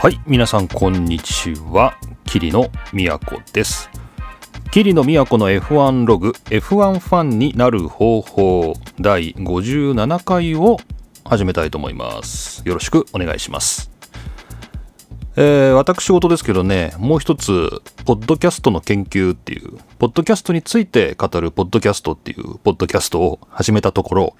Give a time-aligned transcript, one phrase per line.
[0.00, 1.98] はい皆さんこんにちは。
[2.24, 3.90] 桐野都です。
[4.70, 10.76] 桐野都の F1 ログ F1 ファンになる方法第57回を
[11.24, 12.62] 始めたいと思います。
[12.64, 13.90] よろしくお願いします。
[15.34, 17.68] えー、私事ですけどね、もう一つ、
[18.04, 24.36] ポッドキャストの研究っていう、ポッドキャストについて語るポッドキャストっていうポッドキャストを始めたところ、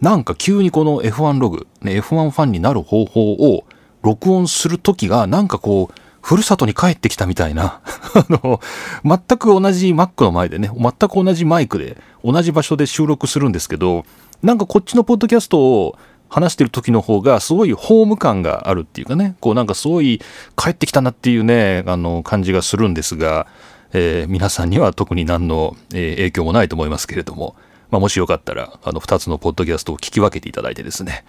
[0.00, 3.64] なんか急にこの F1 ログ、ね、F1 ファンになる方法を
[4.02, 7.80] 録音するときが、なんかこう、ふるさとに帰ってきたみたいな。
[8.14, 8.60] あの、
[9.04, 14.04] 全く同じ Mac の前でね、全く同じマイクで、同じ場所で収録するんですけど、
[14.42, 20.20] なんかこっちのポッドキャストを話してる時の方がすごいホーム感があるっていうかね、こうなんかすごい
[20.56, 23.46] 帰ってきたなっていうね、あの感じがするんですが、
[23.92, 27.54] えー、皆さんには特に何の、影響もないと思いますけれども、
[27.90, 31.24] まあ、もしよかったら、あの2つのポッドキャストを聞き分けていただいてですね、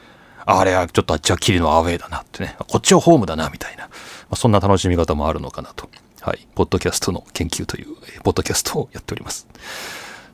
[0.45, 3.89] あれはちょっとあっちはキリのアウェイだなってね、こっちはホームだなみたいな、ま
[4.31, 5.89] あ、そんな楽しみ方もあるのかなと。
[6.21, 6.47] はい。
[6.55, 7.87] ポッドキャストの研究という、
[8.23, 9.47] ポッドキャストをやっております。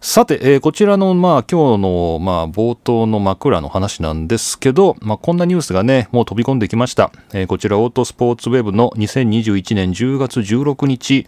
[0.02, 7.12] さて、えー、こちらの、まあ、今日の、まあ、冒頭の枕の話なんですけど、まあ、こんなニュースがね、もう飛び込んできました。
[7.34, 11.28] えー、こちら、オートスポーツウェブの2021年10月16日、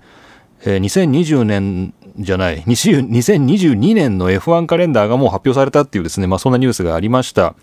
[0.64, 7.56] えー、2020年じゃない、2022年の F1 カレンダーがもう発表されたっていうですね、まあ、そんなニュースがありました。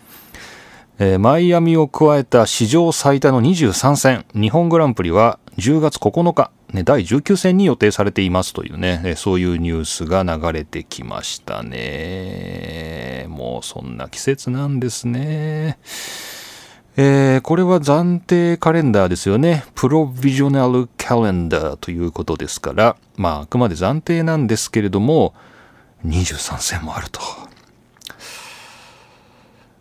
[1.01, 13.27] えー、マイアミを加えた史上最多の23戦、日本グランプリは10月9日、ね、第19戦に予定されていますというねえ、そういうニュースが流れてきましたね。
[13.29, 15.79] もうそんな季節なんですね。
[16.97, 19.63] えー、これは暫定カレンダーですよね。
[19.75, 25.33] プロビジョナルカレンダーということですから、まあ、あくまで暫定なんですけれども、
[26.05, 27.21] 23戦もあると。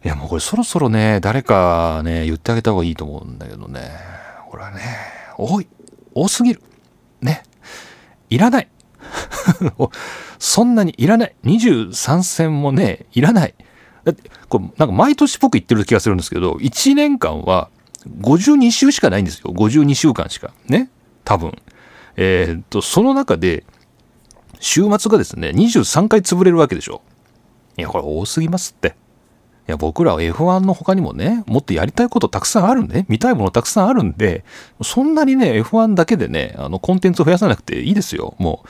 [0.05, 3.91] いや、もうこれそろそろね、誰かね、言ってあげた方がいいと思うんだけどね。
[4.49, 4.81] これはね、
[5.37, 5.67] 多い。
[6.15, 6.63] 多すぎる。
[7.21, 7.43] ね。
[8.31, 8.69] いらない。
[10.39, 11.35] そんなにいらない。
[11.45, 13.55] 23戦もね、いらない。
[14.05, 17.69] だって、これ、なんか毎年っぽく言ってる気がするんですけど、1年間は
[18.21, 19.53] 52週しかないんですよ。
[19.53, 20.53] 52週間しか。
[20.69, 20.91] ね。
[21.25, 21.57] 多分。
[22.17, 23.65] えー、っと、その中で、
[24.61, 27.03] 週末がですね、23回潰れるわけでしょ。
[27.77, 28.97] いや、これ多すぎますって。
[29.69, 34.43] いや、僕らは F1 の他にもね、もっとやりたいことたくさんあるんで、見たいものたくさんあるんで、
[34.83, 38.35] そんなにね、F1 だけでね、あの、コンテンツを増やさなくていいですよ。
[38.39, 38.69] もう、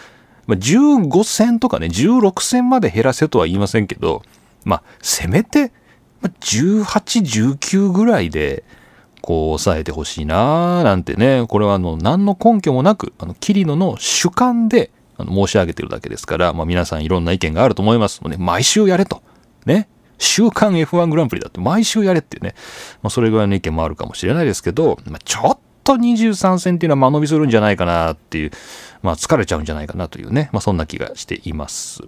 [0.49, 4.23] まあ、15戦とかね、16戦まで減らせとは言いませんけど、
[4.65, 5.71] まあ、せめて、
[6.21, 8.65] まあ、18、19ぐらいで、
[9.21, 19.23] こう、抑えてほしいなーなんてね、これはあの、何の根拠もなく、あの、キリノの主観で、あの、申し上げてるだけですから、まあ、皆さんいろんな意見があると思いますので、毎週やれと。
[19.65, 19.87] ね。
[20.19, 22.55] 週刊 F1 グランプリだって毎週やれっていうね、
[23.03, 28.51] まあ、それぐらいの意見もあるかもしれないですけど、まあ、ちょっと23戦っていうのは間延びするんじゃないかなっていう、
[29.03, 32.03] まあ、疲れちゃうんじゃないかなというね、まあ、そんな気がしています。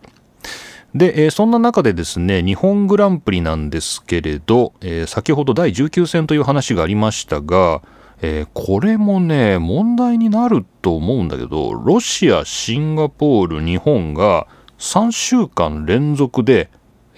[0.95, 7.83] で、えー、そんな中でですね、日本グランプリなんですけれど、えー、先ほど第19戦という話がありましたが、
[8.23, 14.47] えー、これもね、問題になると思うんだけど、ロシア、シンガポール、日本が
[14.79, 16.71] 3週間連続で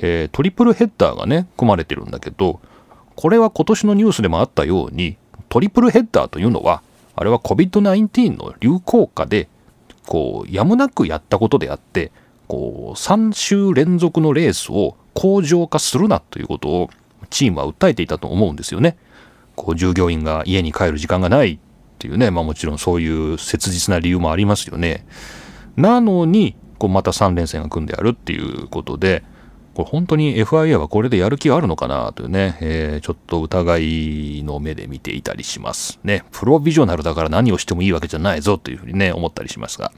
[0.03, 2.61] えー、トリプルヘッダーがね、組まれてるんだけど、
[3.15, 5.17] これは今年のニュースでもあったように、
[5.49, 6.83] トリプルヘッダーというのは、
[7.15, 9.49] あれは COVID-19 の流行下で、
[10.07, 12.11] こう、やむなくやったことであって、
[12.49, 16.91] こう、3週連続のレースを向上化するなということを、
[17.31, 18.97] チームは訴えていたと思うんですよね。
[19.55, 21.59] こう、従業員が家に帰る時間がないっ
[21.99, 25.07] ていうね、まあもちろんそういう切実な理由もありますよね。
[25.77, 29.23] なのに、こうまた3連戦が組んであるっていうことで、
[29.75, 36.25] これ本当に FIA はこれでやる気があるのかなというね、えー、ちょっと疑いの目で見ていたりしますね。
[36.31, 39.93] プロビジョナルだから何をしてもいいわけじゃないぞというふうにね、思ったりしますが。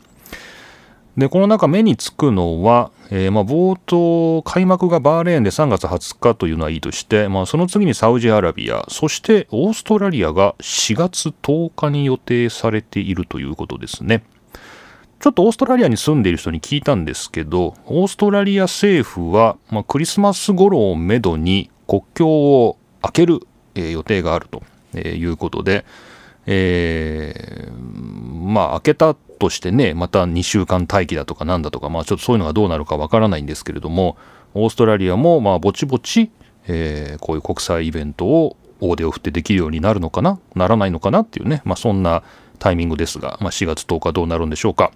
[1.17, 14.25] で、この中目につくのは、えー、まあ冒頭、開幕がバーレーンで3月20日というのはいいとして、まあその次にサウジアラビア、そしてオーストラリアが4月10日に予定されているということですね。
[15.21, 23.41] ちょっとオーストラリアに住んでいる人に聞いたんですけど、オーストラリア政府は、まあ、クリスマス頃をめどに国境を開ける、
[23.75, 24.63] えー、予定があると、
[24.95, 25.85] えー、いうことで、
[26.47, 34.17] えー、まあ開けたとしてね、また2週間待機だとかなんだとか、まあちょっとそういうのがどうなるかわからないんですけれども、
[34.55, 36.31] オーストラリアもまあぼちぼち、
[36.67, 40.39] えー、こういう国際イベントを大手を振ってできるようになるのかな？
[40.55, 41.21] ならないのかな？
[41.21, 42.23] っていうね、まあそんな
[42.59, 44.91] タイミングですが、まあ4月10日どうなるんでしょうか。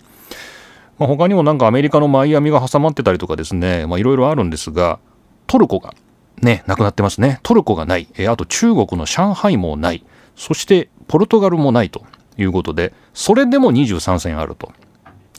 [0.99, 4.99] まあ、他にもなんかアメリカのマイアミが挟まってたりとかですね、いろいろあるんですが、
[5.47, 5.95] トルコが
[6.43, 7.39] ね、なくなってますね。
[7.43, 8.09] トルコがない。
[8.19, 10.05] えあと中国の上海もない。
[10.37, 12.03] そしてポルトガルもないと
[12.37, 14.73] いうことで、それでも23戦あると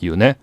[0.00, 0.38] いうね。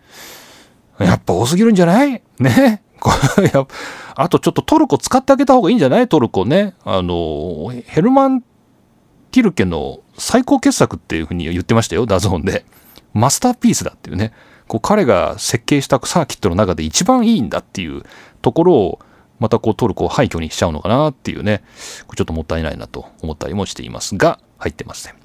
[0.99, 2.21] やっぱ多すぎるんじゃない？
[2.39, 2.83] ね。
[4.15, 6.07] あとちょっとトルコ使ってあげた方がいいんじゃない？
[6.07, 6.73] トルコね。
[6.83, 12.65] あの、ヘルマン・ティルケの最高傑作っていうふうに言ってましたよ、 DAZN で。
[13.13, 14.33] マスターピースだっていうね。
[14.67, 18.03] こう彼が設計したサーキットの中で一番いいんだっていう
[18.41, 18.99] ところを
[19.39, 21.63] またこうトルコを廃墟にしちゃうのかなっていうね、
[22.15, 25.15] ちょっともったいないなと思ったりもしていますが、入ってません。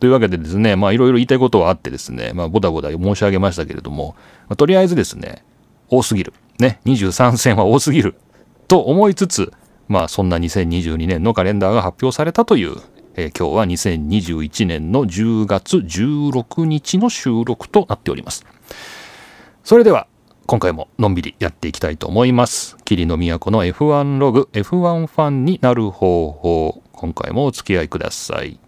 [0.00, 4.16] というわけでですね、まあいろいろ言いたいことはあってですね、まあボタボタ申し上げましたけれども、
[4.48, 5.44] まあ、とりあえずですね、
[5.88, 6.32] 多すぎる。
[6.58, 8.16] ね、23戦は多すぎる。
[8.66, 9.52] と思いつつ、
[9.88, 12.76] まあそんな2022年のカレンダーが発表されたという、
[13.14, 18.46] えー、今日は2021年の10月16日の収録となっております。
[19.64, 20.06] それでは
[20.46, 22.76] 今回ものんびりやっていきたいと思います。
[22.84, 26.82] 霧の都の F1 ログ F1 ファンになる方法。
[26.92, 28.58] 今回もお付き合いください。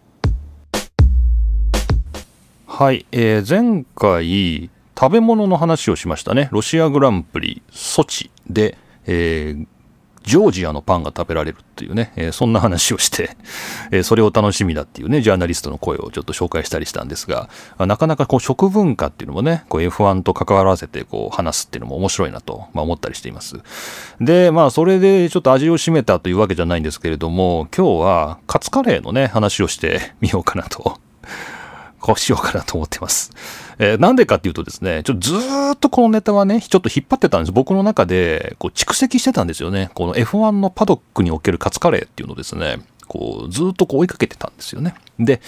[2.66, 6.48] はい、えー、前回食べ物の話をしましたね。
[6.52, 8.76] ロシアグランプリソチで、
[9.06, 9.66] えー、
[10.24, 13.36] ジョージアのパンが食べられるっていうね、えー、そんな話をして、
[13.90, 17.48] えー、それを楽しみだっていうね、ジャーナリストの声をちょっと紹介したりしたんですが、
[17.78, 23.60] なかなかこう食文化っていうのもね、F1 と関わらせてこう話すっていうのも面白いなと、まあ、思ったりしています。
[24.20, 30.98] で、まあそれでちょっと味を占めたというわけじゃないんですけれども、今日はカツカレーのね、話をしてみようかなと、
[32.04, 33.30] こうしようかなと思ってます。
[33.78, 35.36] えー、なんでかっていうとですね、ちょっとず
[35.72, 37.52] っとこのネタはね、ちょっと引っ張ってたんです。
[37.52, 39.90] 僕の中で、こう、蓄積してたんですよね。
[39.94, 44.94] この F1 のパドックにおけるカツカレーっていうのをですね、こう、ずっとこう追いかけてたんですよね。
[45.18, 45.40] で、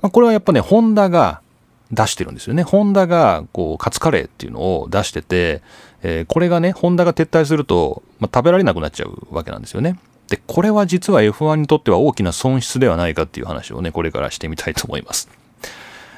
[0.00, 1.42] まあ、これはやっぱね、ホンダが
[1.90, 2.62] 出してるんですよね。
[2.62, 5.60] ホンダが、こう、カツカレーっていうのを出してて、
[6.02, 9.98] えー、これがね、ホンダが撤退すると、まあ、食べられなくなっちゃうわけなんですよね。
[10.28, 15.28] で、これは実は F1 にとっては大きな損失ではないかっていう話をね、これからしてみたいと思います。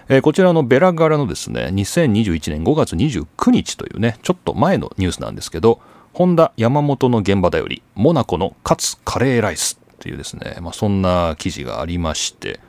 [0.09, 5.81] えー、こちらのベラ柄のですね、2021年5月29日というね、ちょっと前のニュースなんですけど、
[6.13, 12.61] ホンダ山本の現場だより、モナコのカツカレーライスっていうですね、まあ、そんな記事がありまして、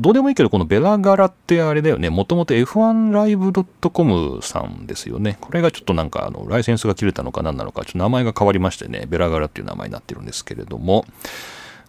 [0.00, 5.38] どうでもいいけど、このベラ柄ってあれだよね、もともと F1Live.com さんですよね。
[5.40, 11.04] これがちょっとなんかあのライセンスが切れたのか何なのか、ちょっと名前が変わりましてね、ベラ柄っていう名前になってるんですけれども、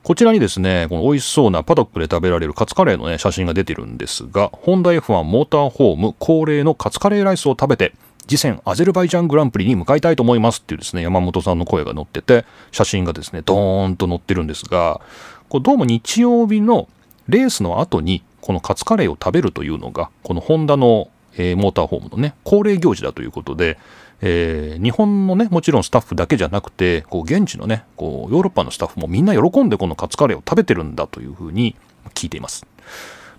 [0.04, 7.94] こちらにですね、この美味しそうなパドックで食べられるカツカレーのね、写真が出てるんですが、ホンダ F1 モーターホーム恒例のカツカレーライスを食べて、
[8.28, 15.00] 次戦アゼルバイジャングランプリに向かいたいと思いますっていうですね、山本さんの声が載ってて、写真がですね、ドーンと載ってるんですが、
[15.48, 16.90] これどうも日曜日の
[17.30, 21.08] レースの後に、このカツカレーを食べるというのが、このホンダの、
[21.38, 23.78] えー、モーターホームのね、恒例行事だということで、
[24.25, 31.75] えー、日本のね、もちろんスタッフだけじゃなくて、こう現地のね、こうヨーロッパのスタッフもみんな喜んでこのカツカレーを食べてるんだというふうに
[32.14, 32.66] 聞いています。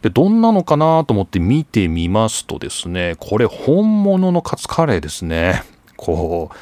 [0.03, 5.63] で、どんなのかなと思って見てみますとですね、これ本物のカツカレーですね。
[5.97, 6.57] こう、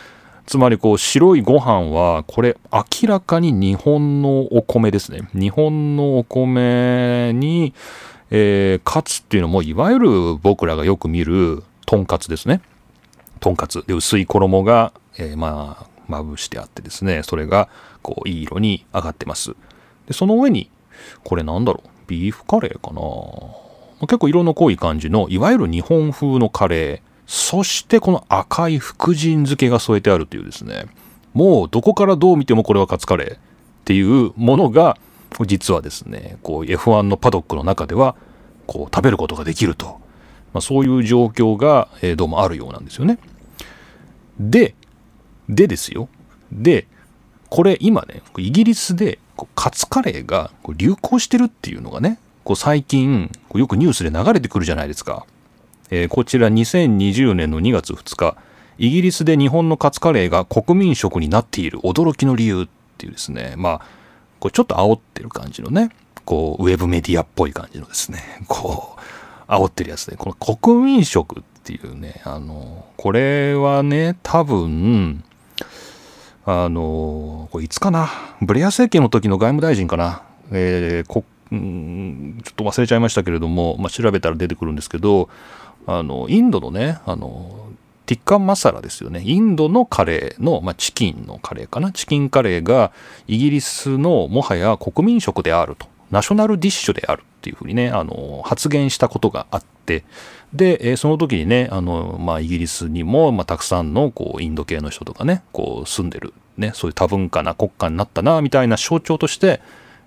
[0.46, 5.28] つまりこう白いご飯はこれ明らかに日本のお米ですね。
[5.34, 7.74] 日本のお米に、
[8.30, 12.60] えー、カツっていうのもいわゆる僕らがよく見るとんかつですね。
[13.42, 13.84] とんかつ。
[13.86, 17.22] で薄い衣が、えー、まあまぶしてあってですね。
[17.24, 17.69] それが
[18.00, 19.55] こういい色に上がってます。
[20.06, 20.70] でその上に
[21.24, 21.88] これなんだろう？
[22.06, 23.00] ビーフカレーかな？
[24.06, 27.12] 結構色の濃い感じのいわゆる日本風のカレー。
[27.26, 30.86] そしてこの赤い福神漬けが添えてあるというですね。
[31.34, 33.38] もうどこからどう見てもこれはカツカレーっ
[33.84, 34.98] ていうものが
[35.46, 38.17] 実はですねこう F1 のパドックの中では
[38.67, 39.98] こう食べることができると、
[40.52, 43.19] まあ、そういう状況が、え、どうもあるようなんですよね。
[44.39, 44.74] で、
[45.48, 46.08] でですよ。
[46.51, 46.86] で、
[47.48, 49.19] これ今ね、イギリスで
[49.55, 55.27] カツカレーが流行してるっていうのがね、こう最近よくニュースで流れてくるじゃないですか。
[55.91, 58.36] えー、こちら2020年の2月2日、
[58.79, 63.81] イギリスで日本のカツカレーが国民食になっている驚きの理由っていうですね、まあ、
[64.41, 65.91] これちょっと煽ってる感じのね、
[66.24, 69.01] こう、ウェブメディアっぽい感じのですね、こう、
[69.52, 75.22] 煽ってるやつで、この国民食っていうね、あの、これはね、多分、
[76.44, 78.08] あの、これいつかな、
[78.40, 85.28] ブレア政権の時の外務大臣かな、えー、こちょっと忘れちゃいましたけれども、まあ、調べたら出てくるんですけど、
[85.86, 87.68] あの、インドのね、あの、
[88.06, 89.22] ティッカンマサラですよね。
[89.24, 91.92] インドのカレーの、まあ、チキンのカレーかな。
[91.92, 92.92] チキンカレーが
[93.28, 95.86] イギリスのもはや国民食であると。
[96.12, 100.04] ナショナルディッシュであるっていうふうにね、あの、発言したことがあって、
[100.52, 109.62] で、えその時にね、あの、まあ、イギリスにも、まあ、たくさんの、こう、インド系の人とかね、こう、住んでる、ね、そういう多文化な国家になったな、みたいな象徴として、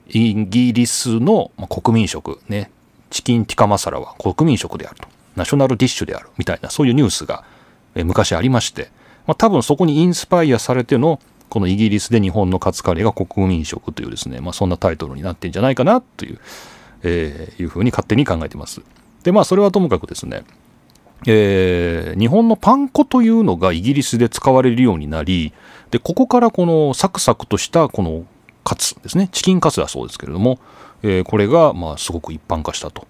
[0.07, 2.69] イギリスの、国民食、ね、
[3.09, 5.07] チキンティカマサラは国民食であると。
[5.35, 6.29] ナショナルディッシュである。
[6.38, 7.43] みたいな、そういうニュースが、
[7.95, 8.91] え昔ありまして、
[9.25, 16.39] まあ、多分そこにインスパイアされての、このイギリスで日本のカツカレーが国民食というですね、まあ、そんなタイトルになってんじゃないかなという、
[17.03, 18.81] えー、いうふうに勝手に考えてます。
[19.23, 20.43] で、まあ、それはともかくですね、
[21.27, 25.53] えー、日本のパン粉というのがイギリスで使われるようになり、
[25.91, 28.25] で、ここからこのサクサクとしたこの
[28.63, 30.59] カツですね、チキンカツだそうですけれども、
[31.03, 33.07] えー、これがまあすごく一般化したと。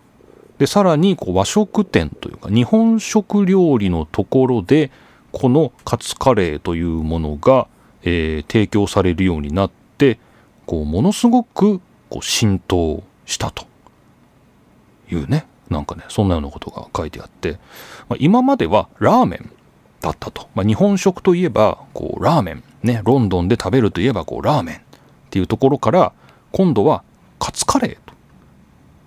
[0.57, 4.91] で、さらにこう和食店というか日本食料理のところで、
[5.31, 7.67] このカツカレーというものが、
[8.05, 10.19] えー、提供されるようになって、
[10.65, 13.65] こうものすごくこう浸透したと
[15.11, 15.47] いうね。
[15.69, 17.53] なんかね、そんなようなことが書いてあって、
[18.07, 19.51] まあ、今まではラーメン
[19.99, 20.47] だったと。
[20.53, 22.63] まあ、日本食といえば、こう、ラーメン。
[22.83, 24.79] ね、ロンドンで食べるといえば、こう、ラーメンっ
[25.31, 26.13] ていうところから、
[26.51, 27.03] 今度は
[27.39, 28.13] カツカレーと。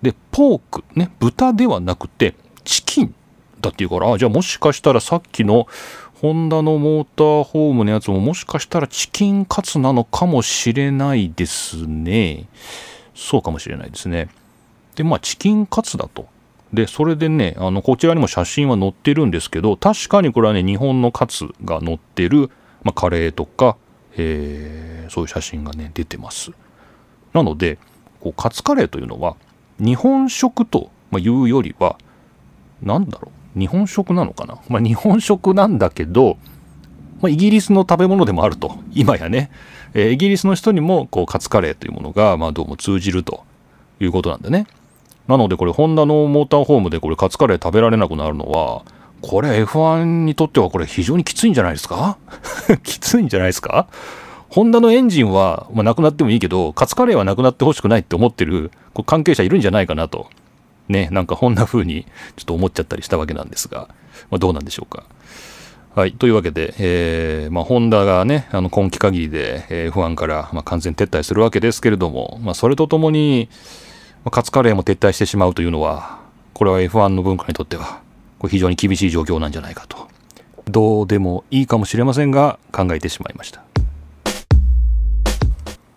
[0.01, 3.15] で、ポーク、ね、豚ではなくて、チキン
[3.61, 5.67] だっていうから、あ、じゃあもしかしたらさっきの
[6.21, 12.49] ホンダのモーターホームのやつももしかしたらチキンカツなのかもしれないですね。
[13.15, 14.27] そうかもしれないですね。
[14.95, 16.27] で、まあ、チキンカツだと。
[16.73, 22.49] で、それでね、あの、こちらにも写真は載ってるんですけど、確かにこれはね、日本のカツが載ってる、
[22.83, 23.77] まあ、カレーとか、
[24.17, 26.51] えー、そういう写真がね、出てます。
[27.33, 27.77] なので、
[28.19, 29.37] こうカツカレーというのは、
[29.79, 31.97] 日本食というよりは、
[32.81, 34.57] 何だろう、日本食なのかな？
[34.69, 36.37] まあ、日本食なんだけど、
[37.21, 39.51] まあ、イギリスの食べ物でもあると、今やね、
[39.93, 43.43] えー、イギリスの人にもこうカツカレーというものが、まあ、どうも通じると
[43.99, 44.65] いうことなんでね。
[45.27, 48.83] なのでこれホンダのモーターホームでこれカツカレー食べられなくなるのは
[49.21, 52.17] これ F1 にとってはこれ非常にきついんじゃないですか？
[52.83, 53.87] きついんじゃないですか？
[54.49, 60.29] ホンダのエンジンは、まあ、なくなってもいいけど、カツカレーはなくなってほしくないって思ってるこ関係者いるんじゃないかなと。
[60.89, 62.05] ね、なんかこんな風に
[62.35, 63.87] ちょっと思っちゃったりしたわけなんですが、
[64.29, 65.05] まあ、どうなんでしょうか。
[65.95, 66.13] はい。
[66.13, 73.49] というわけで、えー、まあ、ホンダがね、あの、今季限りで、えー、F1 から、まあ、完全撤退するわけですけれども、まあ、それとともに、
[74.31, 76.19] カツカレーも撤退してしまうというのは、
[76.53, 78.01] これは F1 の文化にとっては、
[78.37, 80.07] これ非常に厳しい状況なんじゃないかと。
[80.65, 83.63] どうでもいいかもしれませんが、考えてしまいました。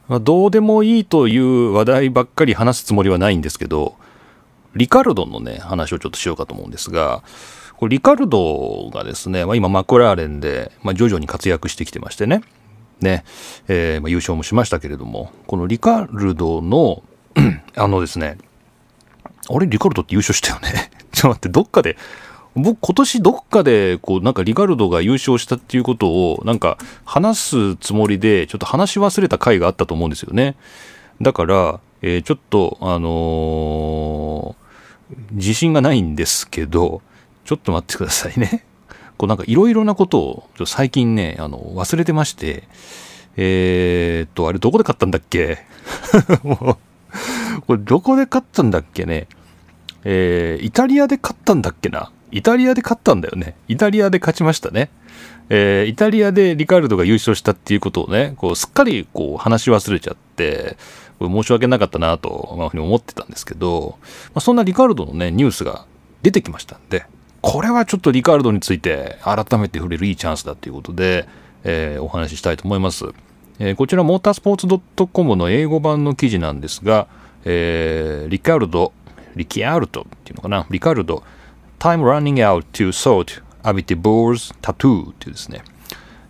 [0.09, 3.97] まあ、どうでもいいという話題ばっかり話すつもりはないんですけど、
[4.75, 7.23] リカルドのね、話をちょっとしようかと思うんですが、
[7.77, 12.43] これリカルドがですね、まあ、今マクラーレンで、まあ、徐々に活躍してきてましてね、
[13.01, 13.25] ね、
[13.69, 17.03] えー、まあ、優勝もしましたけれども、このリカルドの
[17.77, 18.39] あのですね、
[19.51, 20.91] あれ、リカルドって優勝したよね？
[21.13, 21.97] ちょっと待って、どっかで、
[22.55, 30.55] 僕今年どっかで、こう、なんかリカルドが優勝したっていうことを、なんか話すつもりで、ちょっと話し忘れた回があったと思うんですよね。
[31.21, 34.55] だから、えー、ちょっと、あの、
[35.33, 37.03] 自信がないんですけど、
[37.45, 38.65] ちょっと待ってくださいね。
[39.19, 42.65] こうなんかいろいろなことを、最近ね、あの、忘れてまして、
[43.37, 45.59] えー、っと、あれどこで買ったんだっけ？
[46.43, 49.27] もうこれどこで買ったんだっけね？
[50.05, 52.11] えー、イタリアで買ったんだっけな？
[52.31, 53.55] イタリアで勝ったんだよね。
[53.69, 54.91] イタリアで勝ちましたね。
[55.51, 60.79] えー、イタリアでリカルドが優勝したっていうことをね、こうすっかりこう話し忘れちゃって、
[61.23, 65.87] これ申し訳なかったなと、まあ、思ってたんですけど、まあ、そんなリカルドのね、ニュースが
[66.23, 67.07] 出てきましたんで、
[67.41, 71.29] これはちょっとリカルドについて改めて触れるいいチャンスだということで、
[71.65, 73.05] えー、お話ししたいと思います。
[73.59, 77.07] えー、こちらモータースポーツ .com の英語版の記事なんですが、
[77.45, 78.93] えー、リカルド、
[79.37, 81.23] リキアルドっていうのかな、リカルド、
[81.79, 85.63] Time running out to sort Abiteboul's tattoo っていうですね、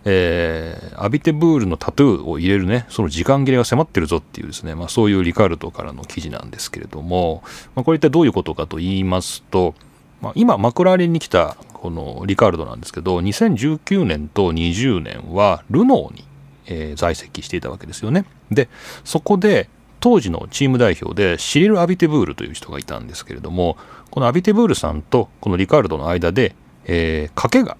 [0.05, 7.43] えー、アビテブールのタトゥーを入れるね、その時間切れが迫ってるぞっていうですね、まあそういうリカルドからの記事なんですけれども、
[7.75, 9.75] まあこれ一体どういうことかと言いますと、
[10.21, 16.25] まあ、今、マクラーレンに来たこのリカルドなんですけど、2019年と20年はルノーに、
[16.65, 18.25] えー、在籍していたわけですよね。
[18.51, 18.69] で、
[19.03, 19.69] そこで
[20.03, 23.77] 当時のチーム代表でシリル・アビテブールという人がいたんですけれども
[24.11, 27.77] このアビテブールさんとこのリカルドの間で、えー、賭けが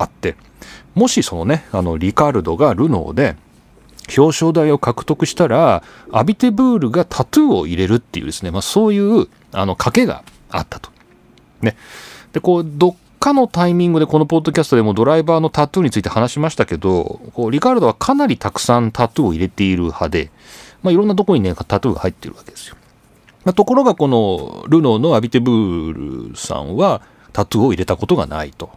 [0.00, 0.36] あって
[0.94, 3.36] もしそのねあのリカルドがルノーで
[4.16, 10.90] 表彰台を獲得したらアビテブールがタトゥーを入れるっていうですね、まあ、そういうあの賭けがあったと。
[11.60, 11.76] ね、
[12.32, 20.30] でこうどっかのタイミングでこのポッドキャストでもドライバーのタトゥーについて話しましたけどこうリカルドはかなりたくさんタトゥーを入れている派で
[20.82, 22.76] まあ、いろんなとこにね、タトゥーが入ってるわけですよ。
[23.44, 27.02] まあ、ところがこのルノーのアビテブールさんは
[27.32, 28.70] タトゥーを入れたことがないと。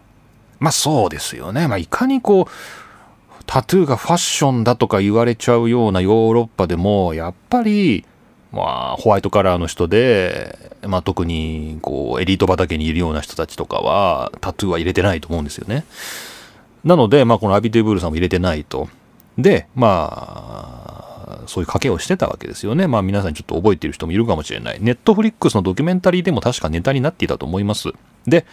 [0.64, 1.68] まあそうですよね。
[1.68, 8.06] まあいかにこう、タトゥーがファッションだとか言われちゃうようなヨーロッパでも、やっぱり
[8.54, 15.86] まあ、ホワイトカラーの人で、まあ、特にこうエリート畑にいるような人たちとかはタトゥーは入れてないと思うんですよね。
[16.84, 18.88] なので、まあ、このアビテブールさんも入れてないと。
[19.40, 22.88] で、まあ、そういう賭けをしてたわけですよね。
[22.88, 24.78] まあ皆さんちょっと覚えている人もいるかもしれない。
[24.80, 27.90] ネットフリックスのドキュメンタリーでも確かネタになっていたと思います。
[28.28, 28.46] で、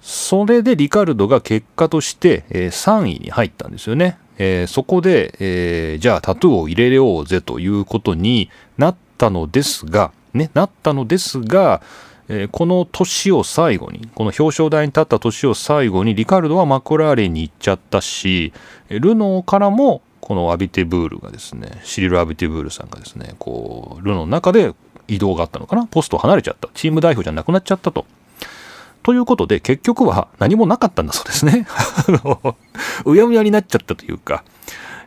[0.00, 4.18] それでリカルドが結果として、え、3位に入ったんですよね。
[4.38, 11.82] えー、そこで、えー、じゃあタトゥーを入れようぜということになったのですが、ね、なったのですが、
[12.28, 18.52] えー、この年を最後に、この表彰台に立った年を最後に、リカルドはマクラーレンに行っちゃったし、
[18.88, 24.72] ルノーからも、このアビテブールがですね、シリル・アビテブールさんがですね、こう、ルノーの中で
[25.08, 26.68] 移動があったのかな、ポスト離れちゃった。
[26.72, 28.06] チーム代表じゃなくなっちゃったと。
[29.02, 31.66] ということで、結局は何もなかったんだそうですね。
[33.04, 34.44] うやむやになっちゃったというか、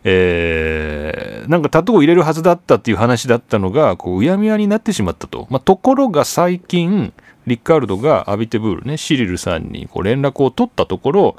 [0.03, 5.47] えー、なんかタトゥーを入れるはずだったっていう話だったのが、こう、うやむやになってしまったと。
[5.49, 7.13] まあ、ところが最近、
[7.47, 11.35] リッカールドがアビテブールね、シリルさんにこう連絡を取ったところ、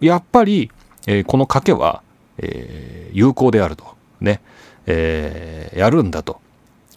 [0.00, 0.70] やっぱり、
[1.06, 2.02] えー、この賭けは、
[2.38, 3.96] えー、有効であると。
[4.20, 4.40] ね、
[4.86, 6.40] えー、やるんだと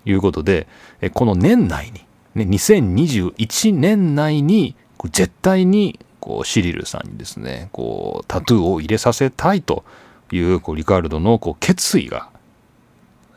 [0.05, 0.67] いうことで、
[1.01, 4.75] えこの年内に、ね、2021年内に
[5.07, 9.85] 絶対にこうシリルさんにですねこうタトゥーを入れさせたいと
[10.31, 12.29] いうこうリカルドのこう決意が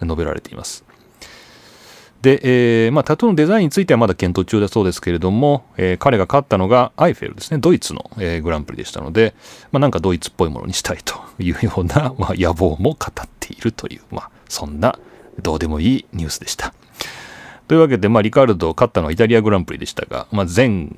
[0.00, 0.84] 述べられています。
[2.22, 2.40] で、
[2.84, 9.34] えーまあ、タトゥーのデザインについてはまだ検討中だそうですけれども、えー、彼が勝ったのがアイフェルですね、ドイツの、えー、グランプリでしたので、
[9.72, 14.96] まあ、なんかドイツっぽいものにしたいというような、 まあ、野望も語っているという、まあ、そんな
[15.40, 16.72] どうでもいいニュースでした。
[17.66, 20.90] というわけで、まあ、リカルド勝ったのはイタリアグランプリでしたが、まあ、前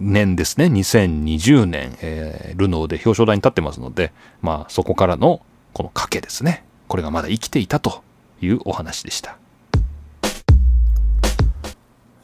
[0.00, 5.42] 年ですね、2020年、えー、ルノーで表彰台に立ってますので、まあ、そこからの
[5.72, 6.64] この賭けですね。
[6.88, 8.02] これがまだ生きていたと
[8.40, 9.36] いうお話でした。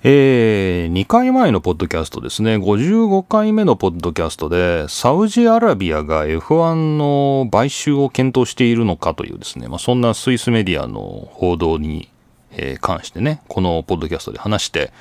[0.09, 12.09] えー、2回前のポッドキャストですね、55回目のポッドキャストで、サウジアラビアが F1 の買収を検討しているのかというですね、まあ、そんなスイスメディアの報道に、
[12.53, 14.93] えー、関してね、このポッドキャストで話して、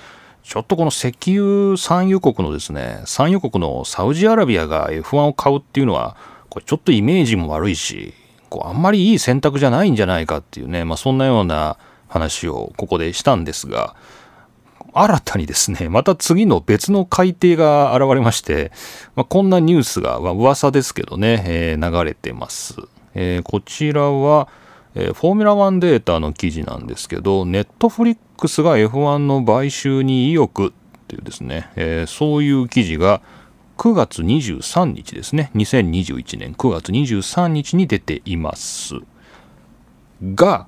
[0.46, 6.16] ちょっとこの石油産油国のですね、産油国のサウジアラビアが F1 を買うっていうのは、
[6.50, 8.14] これちょっとイメージも悪いし、
[8.50, 11.78] こうあんまりいい選択じゃないんじゃないかっていうね、まあそんなような
[12.08, 13.96] 話をここでしたんですが、
[14.94, 18.72] 新たにですね、 また次の別の改定が現れまして、
[19.16, 22.76] まあ、こんなニュースが、まあ、噂ですけどね、えー、流れてます。
[23.16, 24.48] えー、こちらは、
[24.96, 30.72] えー、フォーミュラ1データの記事なんですけど、ネットフリックスが F1 の買収に意欲っ
[31.08, 33.22] ていうですね、えー、そういう記事が
[33.78, 38.96] 9月23日ですね、2021年9月23日に出ています。
[40.24, 40.68] が、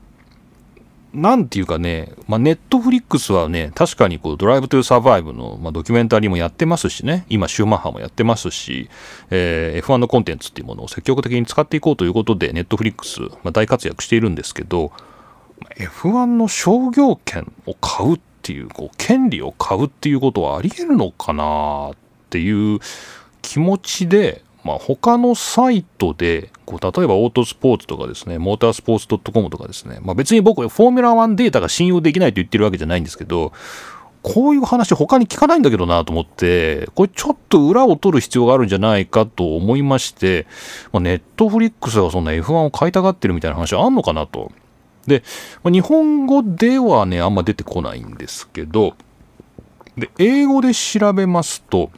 [1.18, 8.88] なんていうかね、まあ、ネットフリックスはね、確かにこう、ドライブトゥーサバイブの、まあ、ドキュメンタリーもやってますしね、今、シューマッハもやってますし、
[9.32, 14.92] えー、F1 のコンテンツっていうものを積極的に使っていこうということで、ネットフリックス、まあ、大活躍しているんですけど、
[15.80, 21.96] F1 の商業権を買うっていう、こう、権利を買うっていうことはあり得るのかなっ
[22.30, 22.80] ていう
[23.42, 33.54] 気持ちで、まあ、他のサイトで、こう例えばオートスポーツとかですね、モータースポーツ .com とかですね、まあ、別に僕、フォーミュラ1データが信用できないと言ってるわけじゃないんですけど、
[34.24, 40.48] こういう話他に聞かないんだけどなと思って、これちょっと裏を取る必要があるんじゃないかと思いまして、
[40.92, 44.52] まあ、ネットフリックスがそんな F1 を買いたがってるみたいな話あんのかなと。
[45.06, 45.24] で、
[45.64, 48.96] まあ、日本語ではね、あんま出てこないんですけど、
[49.98, 51.90] で、英語で調べますと、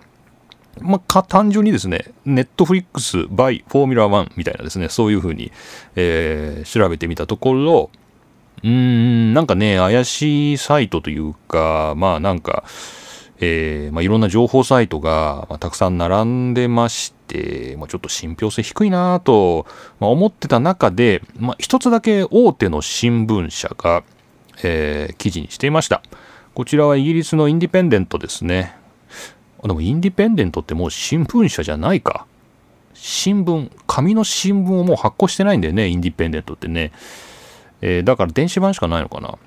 [0.82, 5.52] まあ、単純にですね、ネットフリックス by フォーミュラー1みたいなですね、そういうふうに、
[5.96, 7.90] えー、調べてみたところ、
[8.64, 12.64] うーん、なんかね、怪しいサイトというか、まあなんか、
[13.42, 19.66] えー、まあ、いろんな情報サイトが、まあ、たくさん並んでまして、まあ、ちょっと信憑性低いなと、
[20.00, 24.04] ま、思ってた中で、まあ、一つだけ大手の新聞社が、
[24.62, 26.04] えー、記事にしていました。
[26.54, 28.76] こちらはイギリスのインディペンデントですね。
[29.64, 32.26] でもインディペンデントってもう新聞社じゃないか。
[32.94, 36.92] 新聞、紙の新聞をもう発行してないんだよね、インディペンデントってね。
[37.82, 39.38] えー、だから電子版しかないのかな。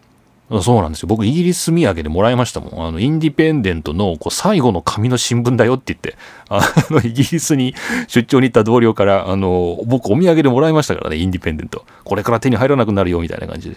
[0.60, 1.06] そうなんですよ。
[1.06, 2.88] 僕、イギリス土産でもらいましたもん。
[2.88, 6.16] あの、インディペンデントのこう最後の紙の新聞だよって言って、
[6.48, 7.74] あの、イギリスに
[8.08, 11.86] 出張に行った同僚から、あの、僕、お土産でもらいましたからね、インディペンデント。
[12.04, 13.76] これから手に入らなくなるよ、みたいな感じで。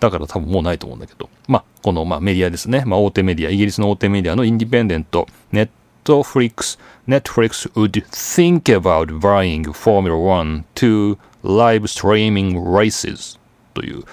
[0.00, 1.28] だから多分もうないと思うんだけど。
[1.46, 2.84] まあ、この、まあ、メディアですね。
[2.86, 5.68] まあ、大手メディア、イギリスの大手メディアのインディペンデント、ネッ
[6.04, 13.38] トフリックス、Netflix would think about buying Formula One to live streaming races
[13.74, 14.04] という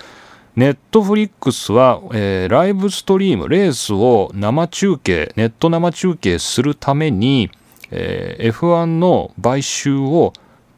[0.58, 7.52] ネットフリックスは、えー、ライブストリーム、レースを生中継、ネット生中継するために、
[7.91, 10.34] えー、F1 の買収を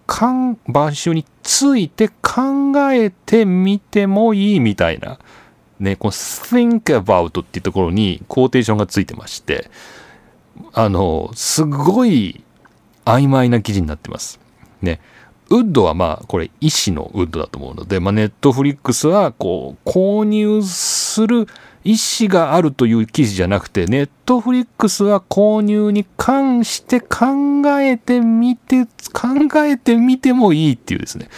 [0.10, 0.34] か
[0.74, 5.19] 買収について考えてみてもいいみたいな、
[5.80, 9.69] ね、この think about っていうところにコーテーションがついてまして、
[10.74, 12.43] あの、すごい
[13.06, 14.39] 曖昧な記事になってます。
[14.82, 15.00] ね。
[15.52, 21.48] ウッドはまあこれ医師のウッドだと思うので、まあ、ネットフリックスはこう購入する
[21.84, 29.30] 意思があるという記事じゃなくてネットフリックスは購入に関して考えてみて考
[29.65, 31.30] えてみてもいいっていうですね。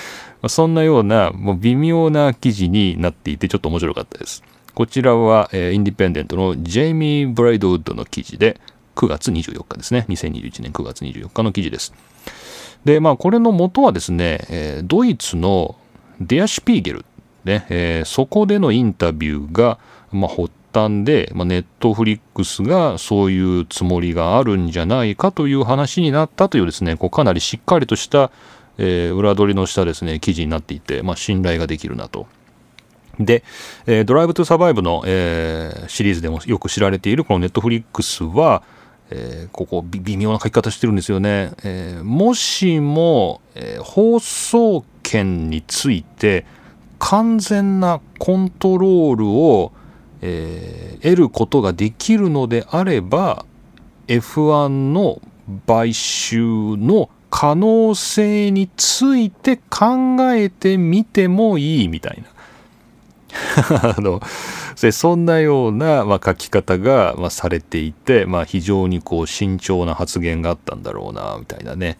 [0.47, 4.43] そんなようなもう微妙な記事になっていてちょっと面白かったです。
[4.73, 8.59] こちらは、えー、インディペンデントのジェイミー・ブライドウッドの記事で
[8.95, 10.05] 9月24日ですね。
[10.09, 11.93] 2021年9月24日の記事です。
[12.85, 15.75] で、まあ、これの元はですね、えー、ドイツの
[16.19, 17.05] デア・シュピーゲル、
[17.43, 19.77] ねえー、そこでのインタビューが、
[20.11, 28.31] まあ、発端で、まあ、ネットフリックスがそういうつもりがあるんじゃないかという話になったというですね、こうかなりしっかりとした、
[28.77, 32.27] えー、裏取りのしたですね、記事になっていて、まあ、信頼ができるなと。
[33.19, 33.43] で、
[33.85, 38.63] えー、ドライブ・トゥ・サバイブの、えー、シリーズでもよく知られているこのネットフリックスは、
[39.09, 41.51] えー、ここ微妙な書き方してるんですよね。
[41.63, 46.45] えー、もしも、えー、放送権について
[46.97, 49.73] 完全なコントロールを、
[50.21, 53.45] え得ることができるのであれば
[54.07, 55.21] F1 の
[55.67, 62.27] 買収の可能性について考えてみてもいいみたいな。
[63.95, 64.21] あの
[64.91, 71.97] そんなような、まあ、書き方が、まあ、されていて、まあ、非常にこう慎重な発言があったんだろうなみたいなね、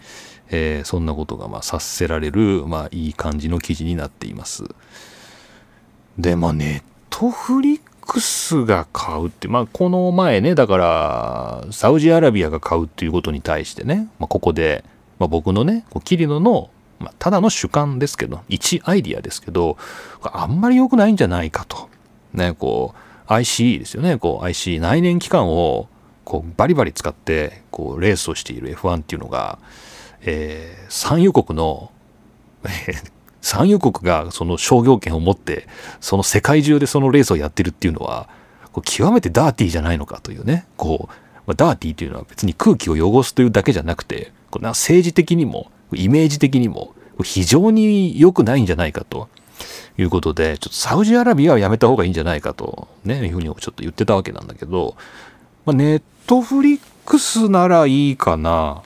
[0.49, 4.63] えー、そんなことがまあ察せられる、まあ、いい感じの記事になっています。
[6.17, 14.83] でまあネットフリックスが買うって、まあ、この前ねだからサウジアラビアが買うっていうことに対してね、まあ、ここで、
[15.19, 16.69] まあ、僕のねキリノの
[17.01, 19.77] まあ、ただの主観ですけど、一アイディアですけど、
[20.21, 21.89] あんまり良くないんじゃないかと。
[22.33, 22.93] ね、こ
[23.27, 24.17] う、ICE ですよね。
[24.17, 25.87] こう、ICE 内燃機関を、
[26.23, 29.57] こう、バリバリ使って、こう、レースをしている F1 っていうのが、
[30.21, 31.91] えー、産油国の、
[33.41, 35.67] 産油国がその商業権を持って、
[35.99, 38.30] その世界中でそのレースをやってるっていうのは、
[38.71, 41.13] こう極めてダーティーじゃないのかというね、こう、
[41.47, 49.27] まあ、ダーティーというのは別に空気を汚すというだけじゃなくて、こうな政治的にも、イメージ的にも非常に良くないんじゃないかと
[49.97, 54.95] いうことで、ちょっとサウジアラビアはやめた方がいいんじゃないかと、ね、いうふうにちょっと言ってたわけなんだけど、
[55.65, 58.84] まあ、ネットフリックスならいいかな。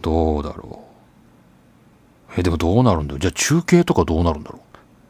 [0.00, 0.83] どうだろう。
[2.36, 3.18] え、でもどうなるんだよ。
[3.18, 4.60] じゃあ中継とかどうなるんだろう。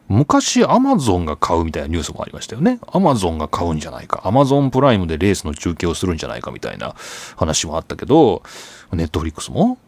[0.07, 2.79] 昔アマゾンが買うみたいなニュースもありましたよね。
[2.91, 4.21] アマゾンが買うんじゃないか。
[4.23, 6.93] アマゾンプライムでレースの中継をするんじゃないかみたいな
[7.35, 8.43] 話もあったけど、
[8.91, 9.79] ネットフリックスも？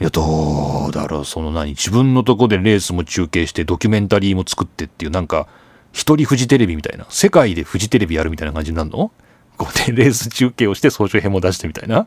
[0.00, 5.48] いや、どうだろう、その何、自分のとこでレースも中継して、ドキュメンタリーも作ってっていう、なんか、
[5.92, 9.10] 一人フジテレビみたいな、世界でフジテレビやるみたいな感じになるの？
[9.58, 12.04] こうでレース中継をして総集編も出してみたいな。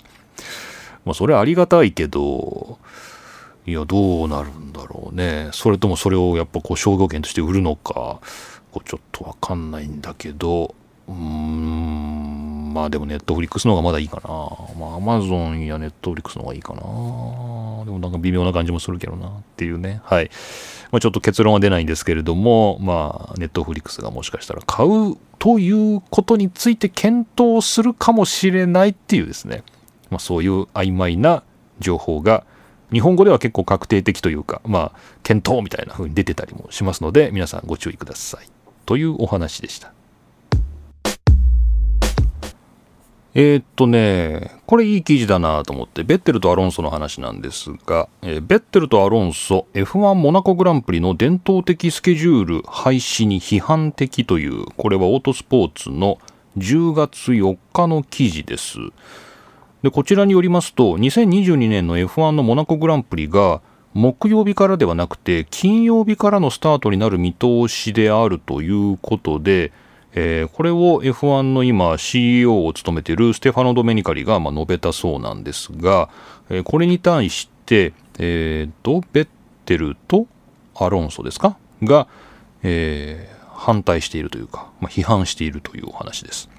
[1.04, 2.80] まあ、それありがたいけど、
[3.65, 5.50] いや、どうなるんだろうね。
[5.54, 8.19] それともそれをやっぱこう、商業権として売るのか、
[8.71, 10.74] こうちょっとわかんないんだけど、
[11.08, 14.30] うーん、まあでもネットフリックスの方がまだいいかな。
[14.80, 16.82] まあアマゾンやネットフリックスの方がいいかな。
[16.82, 20.02] でもなんか微妙な感じもするけどなっていうね。
[20.06, 20.32] はい。
[20.91, 29.63] まあ、ちょっと結論は出ないんですけれども、まあネットフリックスがもしかしたら買うということについて検討するかもしれないっていうですね。
[30.10, 31.43] まあそういう曖昧な
[31.80, 32.45] 情報が
[32.91, 38.47] 日本語では結構確定的というか、まあ検討みたいな風に出てたりもしますので皆さんご注意ください。
[38.86, 39.93] というお話でした。
[43.34, 56.17] えー、っとね、これいい記事だなと思って、ベッテルとアロンソの話なんですが、えー、ベッテルとアロンソ、F1 モナコグランプリの伝統的スケジュール廃止に批判的という、これはオートスポーツの
[56.58, 58.80] 10月4日の記事です。
[59.83, 63.61] で、こちらによりますと、2022年の F1 のモナコグランプリが、
[63.93, 69.71] 木曜日からではなくて、金曜日からのスタートになる見通しであるということで、
[70.13, 76.09] えー、これを F1 の今 CEO を務めているステファノ・ドメニカリがま述べたそうなんですが、
[76.49, 79.27] えー、これに対して、えーと、ベッ
[79.65, 80.27] テルと
[80.75, 81.57] アロンソですか？
[81.83, 82.07] が、
[82.63, 86.49] えー、反対しているというか、まあ、批判しているというお話です。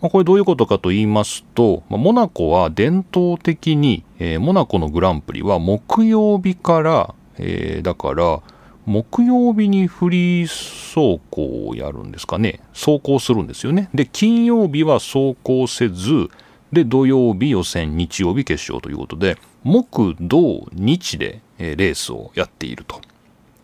[0.00, 8.40] まあ、これどういうことかと言いますと、まあ、モナコは伝統的に、えー、モナコのグランプリは木曜日から、えー、だから
[8.84, 12.60] 木曜日にフリー走行をやるんですかね。
[12.72, 13.90] 走行するんですよね。
[13.92, 16.28] で金曜日は走行せず
[16.72, 23.00] で土曜日予選日曜日決勝ということで木土日で、えー、レースをやっていると。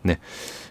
[0.03, 0.19] ね、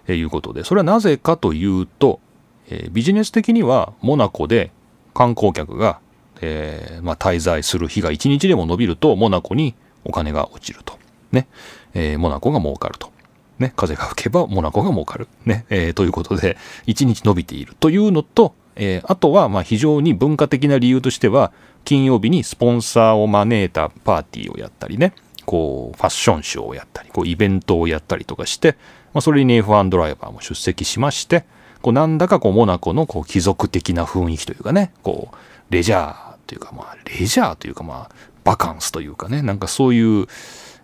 [0.07, 0.65] えー、いうことで。
[0.65, 2.21] それはなぜかというと、
[2.69, 4.71] えー、ビジネス的にはモナコで
[5.15, 6.01] 観光客が、
[6.41, 10.99] えまあ、滞在する日が1日でも伸びるとモナコにお金が落ちると。
[11.31, 11.47] ね、
[11.95, 13.13] えモナコが儲かると。
[13.59, 15.29] ね、風が吹けばモナコが儲かる。
[15.45, 21.53] ね、えー、ということで、1日伸びているというのと、えー、あとは、ま非常に文化的な理由としては、
[21.85, 28.77] 金曜日にスポンサーを招いたパーティーをやったりね、こう、ファッションショーをやったり、こう、イベントをやったりとかして、
[29.13, 31.45] まあ、それに F1 ドライバーも出席しまして、
[31.83, 35.37] こう、なんだかこう、モナコのこう貴族的な雰囲気というかね、こう、
[35.73, 38.15] レジャーというか、まあ、レジャーというか、まあ、
[38.45, 40.27] バカンスというかね、なんかそういう、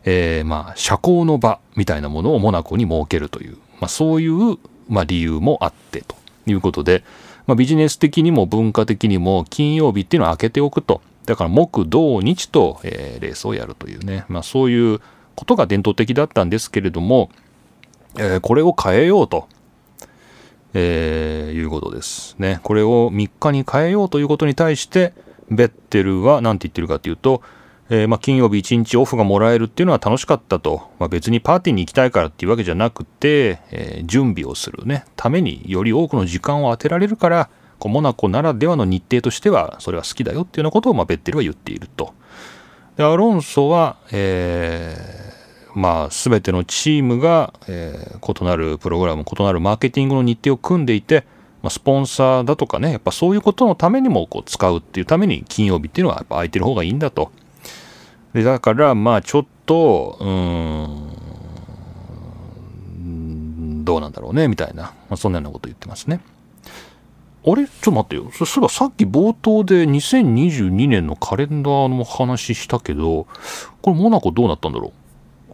[0.04, 4.58] えー、まあ、社交の場みたいなものをモナコに設けるという、まあ、そういう、
[4.88, 7.04] まあ、理由もあってということで、
[7.46, 11.00] まあ、ビジネス的にも文化的にも金曜日っていうのを開けておくと。
[11.26, 15.00] だから木土日と、えー、レースをやるというね、まあ、そういう
[15.34, 17.28] ことが伝統的だったんですけれども、
[18.16, 19.46] えー、これを変えようと、
[20.74, 22.61] えー、いうことですね。
[22.62, 25.14] これを3日に変えようということに対して、
[25.50, 27.42] ベッテルは何て言ってるかというと、
[27.90, 35.04] えー、まあ、金曜日1日オフがもらえるっていうのは楽しかったと、まあ、別にパーティーに行きたいからっていうわけじゃなくて、えー、準備をするね。
[35.16, 42.12] ためにより多くの時間を当てられるからこうモナコならではの日程としてはそれは好きだよっていうようなことを、まあ、ベッテルは言っていると。
[42.96, 45.38] でアロンソは、えー、
[45.78, 51.24] まあ、全てのチームが、え異なるプログラム異なるマーケティングの日程を組んでいて
[51.62, 57.32] まあ、スポンサーだとかねやっぱそういうことのためにもこう使うっていうために金曜日っていうのはやっぱ空いてる方がいいんだと
[58.32, 61.14] でだからまあちょっとうん
[63.84, 66.20] どうなんだろうねみたいな、まあ、そんなようなこと言ってますね。
[67.44, 67.66] あれ？
[67.66, 68.30] ちょっと待ってよ。
[68.32, 73.26] そういえばさっき冒頭で2022年のカレンダーの話したけど、
[73.80, 74.92] これモナコどうなったんだろう？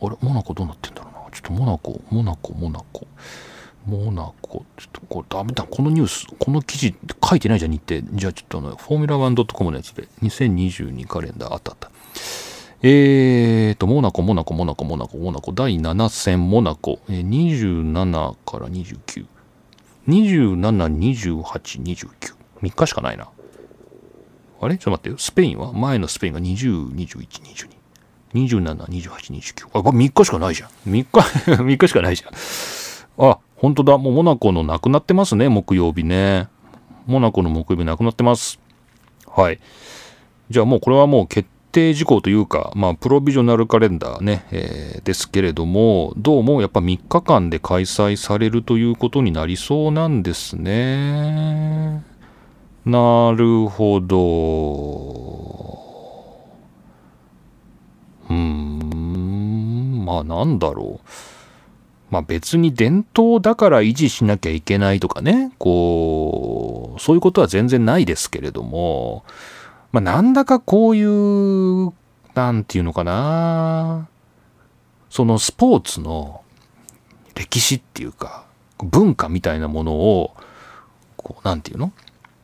[0.00, 1.30] あれモナコどうなってんだろうな。
[1.30, 3.07] ちょっとモナコ、モナコ、モナコ。
[3.87, 5.64] モナコ、ちょっとこれダメだ。
[5.64, 8.00] このニュース、この記事書いてないじゃん、日程。
[8.14, 11.90] じゃあちょっとあの、フォーミュラ 1.com のやつで、2022カレンダーあったあった。
[12.83, 19.26] えーと、モナコ、モナコ、モナコ、モナコ、モナコ、第7戦、モナコ、えー、27から29。
[20.09, 22.35] 27、28、29。
[22.62, 23.28] 3日しかないな。
[24.61, 24.78] あれ？
[24.78, 25.16] ちょっと待ってよ。
[25.18, 25.72] スペインは？
[25.72, 27.68] 前のスペインが20、21、22。
[28.35, 29.68] 27、28、29。
[29.73, 30.90] あ、3日しかないじゃん。
[30.90, 31.07] 3日、
[31.62, 33.31] 3日しかないじゃん。
[33.31, 33.99] あ、本当だ。
[33.99, 35.49] もうモナコのなくなってますね。
[35.49, 36.49] 木曜日ね。
[37.07, 38.59] モナコの木曜日なくなってます。
[39.29, 39.61] はい。
[40.51, 52.05] じゃあもうこれはもう決定事項というか、まあ、プロビジョナルカレンダーね、えー、ですけれども、どうもやっぱ3日間で開催されるということになりそうなんですね。
[52.85, 55.84] なるほど。
[58.35, 61.09] うん、まあなんだろう。
[62.11, 69.25] まあ別に伝統だから維持しなきゃいけないとかね、こう、そういうことは全然ないですけれども、
[69.90, 71.92] まあ、なんだかこういう、
[72.35, 74.09] なんていうのかな、
[75.09, 76.42] そのスポーツの
[77.35, 78.44] 歴史っていうか、
[78.79, 80.35] 文化みたいなものを、
[81.16, 81.92] こう、なんていうの？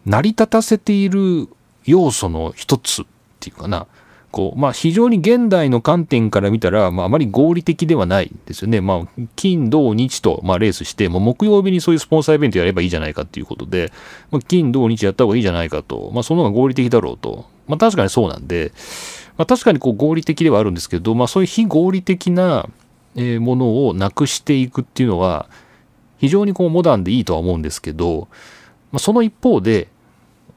[0.07, 1.49] 成り立たせている
[1.85, 3.05] 要素の一つっ
[3.41, 3.87] ていうかな、
[4.31, 8.81] こう、まあ、非常に現代の観点から見たら、まあ、あまり合理的ではないですよね。
[8.81, 13.93] まあ、金、土、日と、まあ、レースして、もう木曜日にそういうスポンサーイベントやればいいじゃないかっていうことで、
[14.31, 17.47] まあ、金、土、日やった方がいいじゃないかと、まあ、その方が合理的だろうと。
[17.67, 18.73] まあ、確かにそうなんで、
[19.37, 22.69] まあ、確かにこう合理的ではあるんですけど、まあ、そういう非合理的な
[23.15, 25.49] ものをなくしていくっていうのは、
[26.19, 28.29] 非常にこうモダンでいいとは思うんですけど、
[28.93, 29.89] まあ、その一方で、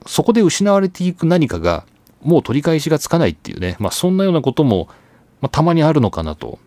[0.06, 1.86] そこで失われていく何かが、
[2.24, 4.88] もう取り返しがつかないっていうね、まあ、そんなようなことも、
[5.42, 6.60] まあ、たまにあるのかなと。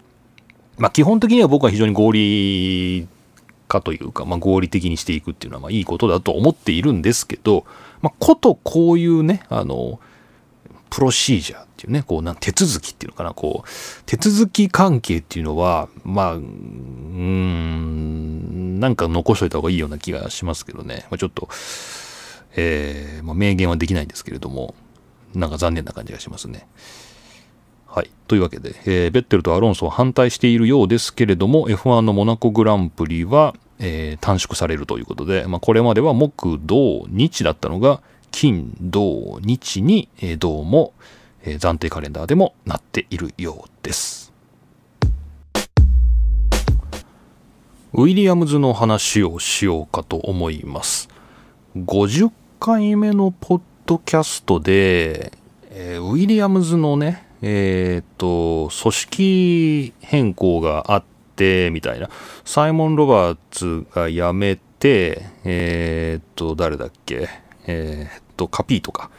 [0.79, 3.09] まあ、基本的には僕は非常に合理
[3.69, 7.65] 化というか、まあ、合理的にしていくっていうのは、まあ、いいことだと思っているんですけど、
[8.03, 10.01] まあ、ことこういうね、あの、
[10.91, 13.69] プロシージャーっていうね、こう、な手続きっていうのかな、こう、
[14.07, 21.07] 手続き関係っていうのは、まあ、うーん、なんか残しといた方がいいような気がしますけどね。
[21.11, 21.49] まあ、ちょっと、
[22.57, 24.75] えー、まあ、明言はできないんですけれども、
[25.37, 26.67] なんか残念な感じがしますね。
[27.87, 28.11] はい。
[28.27, 40.95] というわけで、えー、ベッテルとアロンソは反対しているようですけれども、F1 のモナコグランプリは、えー、短縮されるということで、まあ、これまでは木、土、日だったのが、金、土、日に、えー、どうも、
[41.43, 44.33] えー、暫定カレンダーでもなっているようです。
[47.93, 51.09] ウィリアムズの話をしようかと思います。
[51.77, 55.33] 50回目のポッドキャストで、
[55.71, 61.05] えー、ウィリアムズのね、えー、っと、組織変更があっ
[61.37, 62.11] て、みたいな。
[62.45, 67.29] サイモン・ロバーツが辞めて、えー、っと、誰だっけ？
[67.67, 69.11] えー、っと、カピーとか。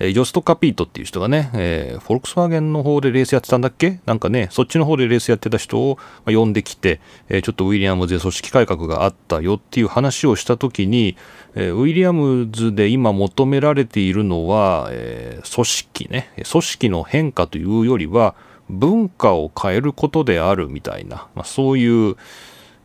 [0.00, 4.00] えジョスト・カピートっていう人がね、えー、フォルクスワーゲンの方でレースやってたんだっけ？
[4.06, 11.16] なんかね、そっちの方でレースやってた人を呼んできて、えー、ちょっとウィリアムズで組織改革があったよっていう話をしたときに、
[11.54, 18.34] ウィリアムズで今求められているのは、え組織ね、組織の変化というよりは、
[18.68, 22.16] 文化を変えることであるみたいな、まあ、そういう、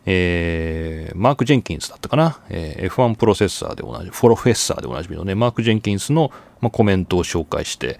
[0.05, 7.99] えー、マーク・ジェンキンスだったかな、えー、F1 プロセッサーで同じ、フォロフェッサーでおなじみのね、マーク・ジェンキンスの、まあ、コメントを紹介して、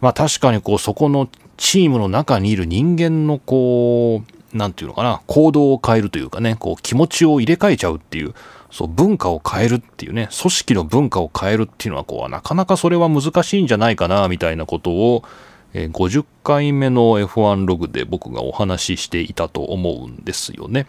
[0.00, 8.34] まあ確かにこう、そこのチームの中にいる人間のこう、なんていうのかな、行動を変えるというかね、こう、気持ちを入れ替えちゃうっていう、
[8.70, 15.24] そう、文化を変えるっていうね、組織の文化を変えるっていうのは、こう、なかなかそれは難しいんじゃないかな、みたいなことを、
[15.72, 20.86] えー、50回目の F1 ログで僕がお話ししていたと思うんですよね。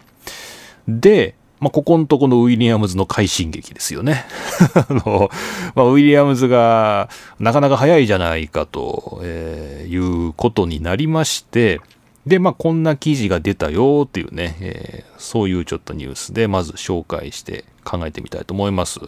[0.88, 4.24] で、まあ、ここのとこのウィリアムズの快進撃ですよね。
[4.74, 5.30] あの、
[5.76, 11.80] まあ、ウィリアムズがなかなか早いじゃないかと、えー、いうことになりまして、
[12.26, 19.00] で、まあ、こんな記事が出たよっていうね、えー、そういうちょっとニュースでまず紹介して考えてみたいと思います。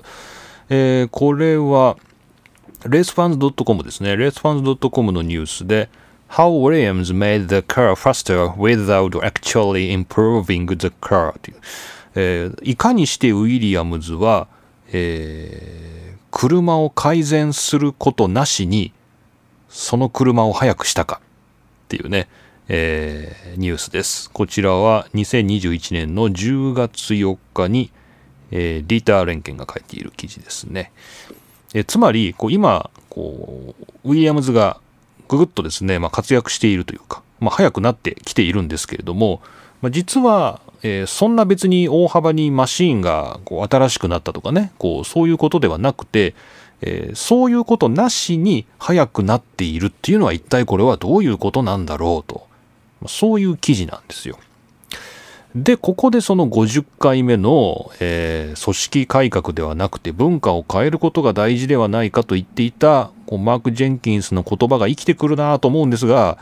[0.69, 1.97] えー、これは、
[2.87, 4.17] レースファンズ .com ですね。
[4.17, 5.89] レースファンズ .com のニュースで、
[6.29, 11.57] How Williams made the car faster without actually improving the car という、
[12.17, 14.49] えー、いかにしてウィリアムズは、
[14.93, 18.93] えー、車を改善することなしに
[19.69, 21.21] その車を速くしたか
[21.85, 22.29] っていうね、
[22.69, 24.31] えー、ニュースです。
[24.31, 27.91] こちらは2021年の10月4日に、
[28.55, 30.93] えー、リーター・レンケンが書いている記事ですね。
[31.75, 34.81] えー、つまりこう今こうウィリアムズが
[35.29, 39.43] ぐぐっとですね、まあ、活躍しているというか、まあ、早くなってきているんですけれども、
[39.83, 46.35] まあ、実は、えー、そんな別に大幅にマシーンがこう新しくなったとかねこうそういうことではなくて、
[46.81, 52.47] えー、そういうことなしに速くなっているっていうのは一体これはどういうことなんだろうと
[53.01, 54.39] まそういう記事なんですよ。
[55.55, 66.39] で、ここでその50回目の、えー、組織改革ではなくて文化を変えることが大事ではないかと言っていたこうマーク・ジェンキンスの言葉が生きてくるなと思うんですが、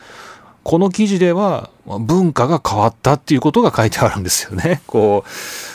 [0.62, 4.81] この記事では文化が変わったっていうことが書いてあるんですよね。
[4.87, 5.31] こう、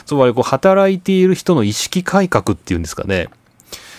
[0.05, 3.27] つまりこう働いている人の意識改革っていうんですかね。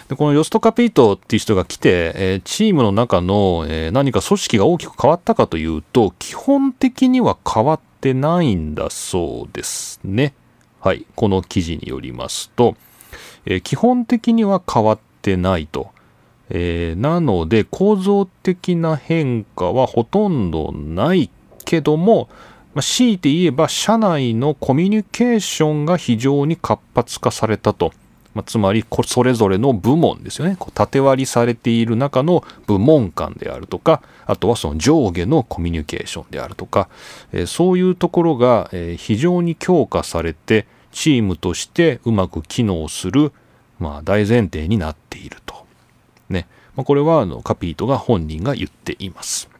[0.08, 10.32] でこのヨスト・カピートっていう人が来て、えー、チームの中の、えー、何か組織が大きく変わったかというと、基本的には変わったってないんだそうですね。
[10.80, 11.04] はい。
[11.16, 12.76] この記事によりますと、
[13.44, 15.90] えー、基本的には変わってないと。
[16.50, 21.28] えー、なので構造的な変化はほとんどない
[21.66, 22.30] けども、
[22.72, 27.92] まあ、強いて言えば社内のコミュニケーションが非常に活発化されたと。
[28.38, 30.54] まあ、つまりそれぞれの部門ですよね。
[30.56, 36.88] こう縦割りされている中の部門間であるとか、あとはその上下のコミュニケーションであるとか、
[37.32, 43.32] えー、そういうところが、え、非常に強化されて、チームとしてうまく機能する、
[43.80, 45.66] まあ、大前提になっていると。
[46.28, 46.46] ね。
[46.76, 49.50] まあ、これはあのカピートが本人が言っています。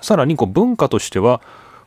[0.00, 1.40] さらにこう文化としては、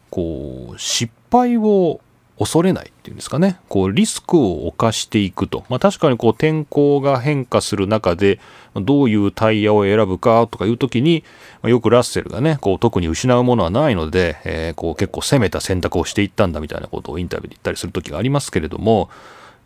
[0.09, 2.01] こう、失敗を
[2.41, 3.59] 恐れないっていうんですかね。
[3.69, 5.63] こう、リスクを冒していくと。
[5.69, 8.39] まあ確かにこう、天候が変化する中で、
[8.73, 11.23] どういうタイヤを選ぶかとかいう時に、
[11.61, 19.11] まあ、よくラッセルがね、こう、特に失うものはないので、えー、こう、結構攻めた選択をしていったんだみたいなことをインタビューで言ったりする時がありますけれども、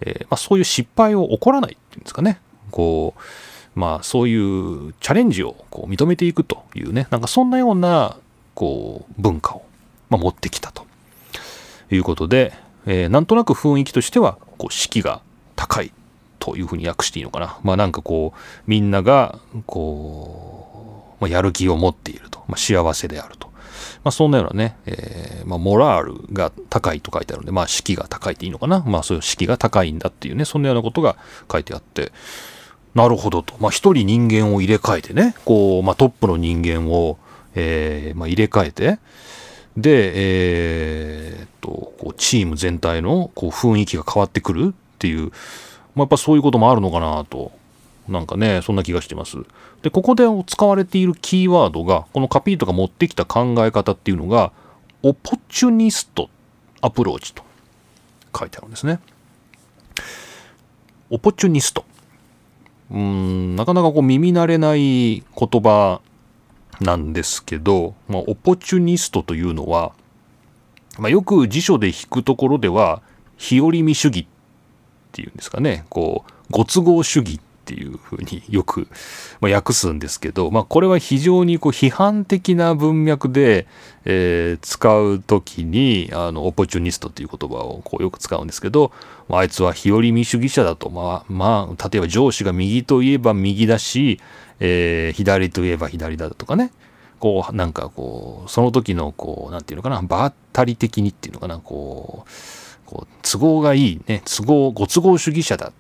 [0.01, 2.41] えー、まあそういう失敗を起こらないっていうんですかね。
[2.71, 8.17] こう、まあそういうチャレンジをこう認めていくというね、なんかそんなような
[8.54, 9.65] こう文化を、
[10.10, 10.85] ま、持ってきたと
[11.91, 12.54] いうことで、
[12.86, 15.21] えー、なんとなく雰囲気としてはこう士気が
[15.56, 15.92] 高い
[16.40, 17.58] というふうに訳していいのかな。
[17.63, 23.48] まあなんかこうみんながこう、まあ、やる気を持っていると、まあ、幸せであると。
[24.04, 28.83] まあ、そんなようなね、えー、まあ、モラールが高いと書いてあるんで、まあ、士気が高いっていいのかな。
[28.86, 31.17] まあ、そういう士気が高いんだっていうね、そんなようなことが
[31.52, 32.12] 書いてあって、
[32.94, 33.56] なるほどと。
[33.60, 37.17] まあ、一人人間を入れ替えてね、こう、まあ、トップの人間を、
[37.56, 39.00] えー、まあ、入れ替えて、
[39.78, 47.52] で、えー、っと、こうチーム全体のこう雰囲気が変わってくるっていう、まあ、やっぱそういうこともあるのかなと。
[48.08, 49.38] なんかね、そんな気がしてます。
[49.82, 54.52] で、ここで使われているキーワードが、このカピートが持ってきた考え方っていうのが、
[55.02, 56.30] オポチュニスト
[56.82, 57.44] アプローチと
[58.38, 59.00] 書いてあるんですね。
[61.10, 61.84] オポチュニスト。
[62.92, 66.02] うん、なかなかこう耳慣れない言葉
[66.82, 69.94] なんですけど、まあ、オポチュニストというのは、
[70.98, 73.02] まあ、よく辞書で引くところでは、
[73.38, 74.26] 日和見主義っ
[75.12, 78.87] ていうんですかね、こう、ご都合主義っていうふうによく、
[79.41, 83.67] まあ、訳すんですけど、まあ、これは非常にこう批判的な文脈で、
[84.05, 88.91] えー、使う時にあのオポチュニストっていう言葉をこうよく使うんですけど、
[89.27, 94.19] まあ、あいつは日和見主義者だと、まあまあ、例えば上司が右といえば右だし、
[94.59, 96.71] えー、左といえば左だとかね。
[97.19, 102.29] こうなんかこうその時のこうなんていうのかな場当たり的にっていうのかなこう
[102.85, 105.73] こう都合がいいね都合ご都合主義者だっ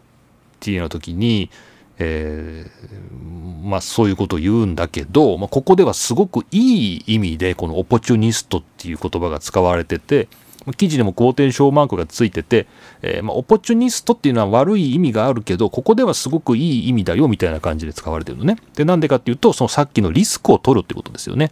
[0.59, 1.49] ていうような時に
[1.97, 10.27] えー、まあそういうことを言うんだけど、まあ、ここではすごくいい意味でこのオポチュニストっていう言葉が使われてて
[10.73, 12.65] 記事でもコーテーションマークがついてて、
[13.01, 18.57] えー、まあ、オポチュニストっていうのは悪い意味があるけどここではすごくいい意味だよみたいな感じで使われてるのね。
[18.75, 21.51] でなんでかっていうとそのさっきのリスクを取るってことですよね。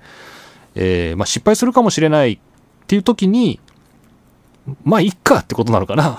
[0.76, 2.40] えー、ま、失敗するかもしれないっ
[2.88, 3.60] ていう時に
[4.86, 6.18] まあ、いっかってことなのかな。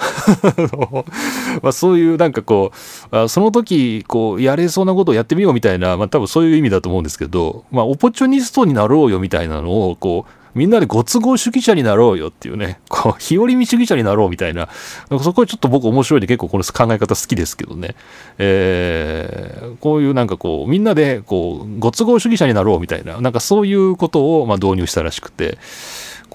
[1.62, 2.72] まあ、そういうなんかこ
[3.10, 14.68] う、その時、こう、やれそうなことをやってみようみたいな、まあ、多分そういう意味だと思うんですけど、まあ、オポチュニストになろうよみたいなのを、こう、みんなでご都合主義者になろうよっていうね、こう、日和見主義者になろうみたいな、
[15.10, 17.96] なそこはちょっと僕面白いんで結構この考え方好きですけどね、
[18.38, 25.58] えー、こういうなんかこう、みんなでこう、ご都合主義者になろうみたいな、なんかそういうことをまあ導入したらしくて、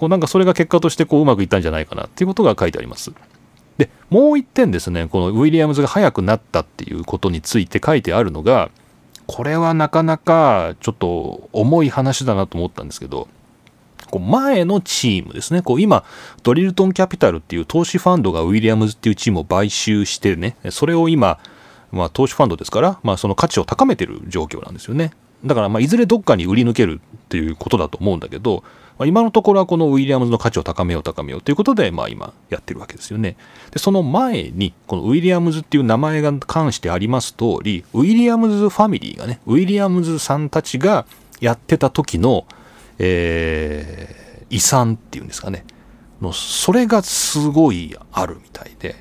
[0.00, 3.12] こうなんかそれが結果としてこううまくいったんじゃないかなっていうことが書いてあります。
[3.76, 8.70] で、もう一点ですね、このウィリアムズが速くなったっていうことについて書いてあるのが、
[9.26, 13.28] これはなかなかちょっと重い話だなと思ったんですけど、
[14.10, 16.02] こう前のチームですね、こう今、
[16.42, 21.38] ドリルトンキャピタルっていう投資ファンドがウィリアムズっていうチームを買収してね、それを今、
[21.92, 25.12] まあ、投資ファンドですから、まあ、その価値を高めてる状況なんですよね。
[25.44, 28.62] だから、まあ、いずれどっかに売り抜けるっていうことだと思うんだけど、
[28.98, 33.36] まあ、今のところはこのウィリアムズの価値を高めよう高めようということで、まあ、今やってるわけですよね。
[33.70, 41.06] でその前にこのウィリアムズっていう名前が関してあります通りウィリアムズファミリーがねウィリアムズさんたちが
[41.40, 42.46] やってた時の、
[42.98, 45.64] えー、遺産っていうんですかね
[46.20, 48.96] のそれがすごいあるみたいで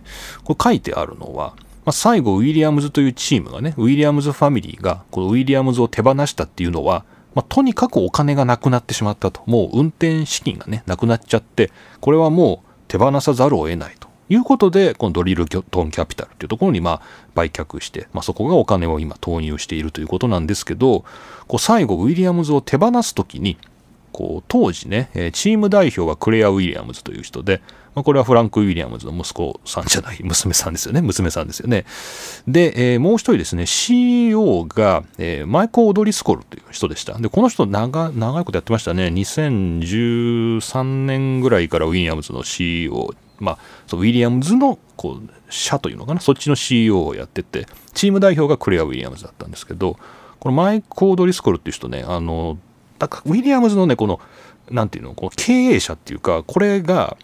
[0.46, 1.56] これ書いてあるのは、
[1.90, 9.42] まあ、最後ウィリアムズというチームがねウィリアムズファミリーがこのウィリアムズを手放したっていうのはまあ、とにかくお金がなくなってしまったと。
[9.46, 17.02] もう運転資金がね、なくなっちゃって、これはもう手放さざるを得ないということで、このドリルトンキャピタルっていうところにま
[17.36, 21.06] 売却して、まあ、そこがお金を今投入しているということなんですけど、
[21.48, 23.58] こう最後ウィリアムズを手放す時に、
[24.12, 27.62] こう当時ね、チーム代表はクレア・ウィリアムズという人で、
[27.96, 31.02] まあ、これはフランク・ウィリアムズの息子さんじゃない、娘さんですよね。
[31.02, 31.86] 娘さんですよね。
[32.48, 37.18] で、えー、もう一人ですね、CEO が、えー、マイク・オドリスコルという人でした。
[37.18, 39.08] で、この人長、長いことやってましたね。
[39.08, 49.98] 2013年ぐらいからウィリアムズの CEO、まあ、そウィリアムズのこう社というのかな、そっちの CEO をやってて、チーム代表がクレア・ウィリアムズだったんですけど、
[50.40, 52.58] このマイク・オドリスコルっていう人ね、あの、
[52.98, 54.20] だからウィリアムズのね、この、
[54.70, 57.18] なんていうの、この経営者っていうか、これが、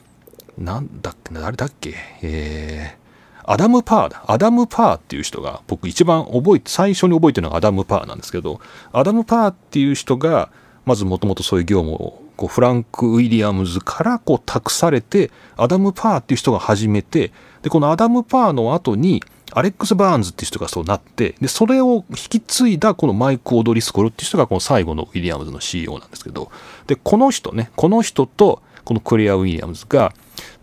[0.58, 1.96] なんだっけ、誰だっけ？
[2.22, 4.24] えー、アダム・パーだ。
[4.28, 8.60] アダム・パーっていう人が、僕一番覚えて、最初に覚えてるのがアダム・パーなんですけど、
[8.94, 10.50] アダム・パーっていう人が、
[10.86, 17.32] まずもともとそういう業務をこうフランク・ウィリアムズからこう託されて、アダム・パーっていう人が始めて、
[17.62, 26.52] で、このアダム・パーの後に、アレックス・バーンズっていう人がそうなって、で、それを引き継いだこのマイク・オドリスコルっていう人がこの最後のウィリアムズの CEO なんですけど、
[26.88, 30.14] で、この人ね、この人とこのクレア・ウィリアムズが、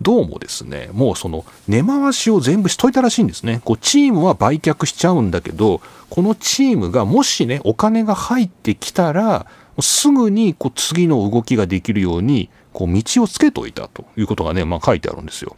[0.00, 3.60] どうもですね、もうその根回しを全部しといたらしいんですね。
[3.64, 9.46] こうチームは売却しちゃうんだけど、このチームがもしね、お金が入ってきたら、
[9.80, 15.56] すぐにこう次の動きができるように、こう道をつけといたということがね、まあ、書いてあるんですよ。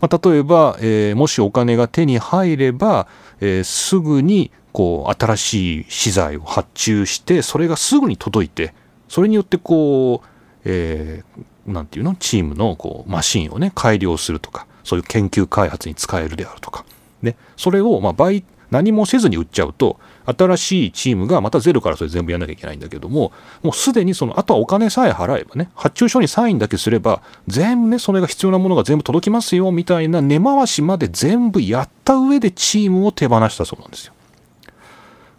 [0.00, 3.08] まあ、例えば、えー、もしお金が手に入れば、
[3.40, 8.74] えー、すぐにこう新しい資材を発注して、それがすぐに届いて、
[9.08, 10.28] それによってこう、
[10.64, 12.14] えー、なんていうの？
[12.16, 16.84] チームのこうマシンをね改良するとかそういう研究開発に使えるであるとか、
[17.22, 23.32] ね、それをまあ倍何もせずに売っちゃうと新しいチームがまたゼロからそれ全部やんなきゃいけないんだけども
[23.62, 34.14] もうすでにそのあとはお金さえ払えばね発注書にサインだけすれば全部ねそれが必要なものが全部届きますよみたいな根回しまで全部やった上でチームを手放したそうなんですよ。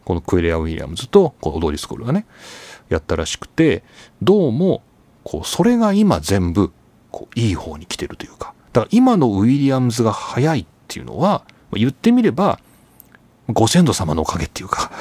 [0.05, 2.25] このクエレア・ウィリアムズとこのドリスコールがね
[2.89, 3.83] やったらしくて
[4.21, 4.83] どうも
[5.23, 6.71] こうそれが今全部
[7.11, 8.53] こういい方に来てるというか。
[8.73, 11.43] だから今のウィリアムズが早いっていうのは、
[11.73, 12.59] 言ってみれば、
[13.49, 14.91] ご先祖様のおかげっていうか。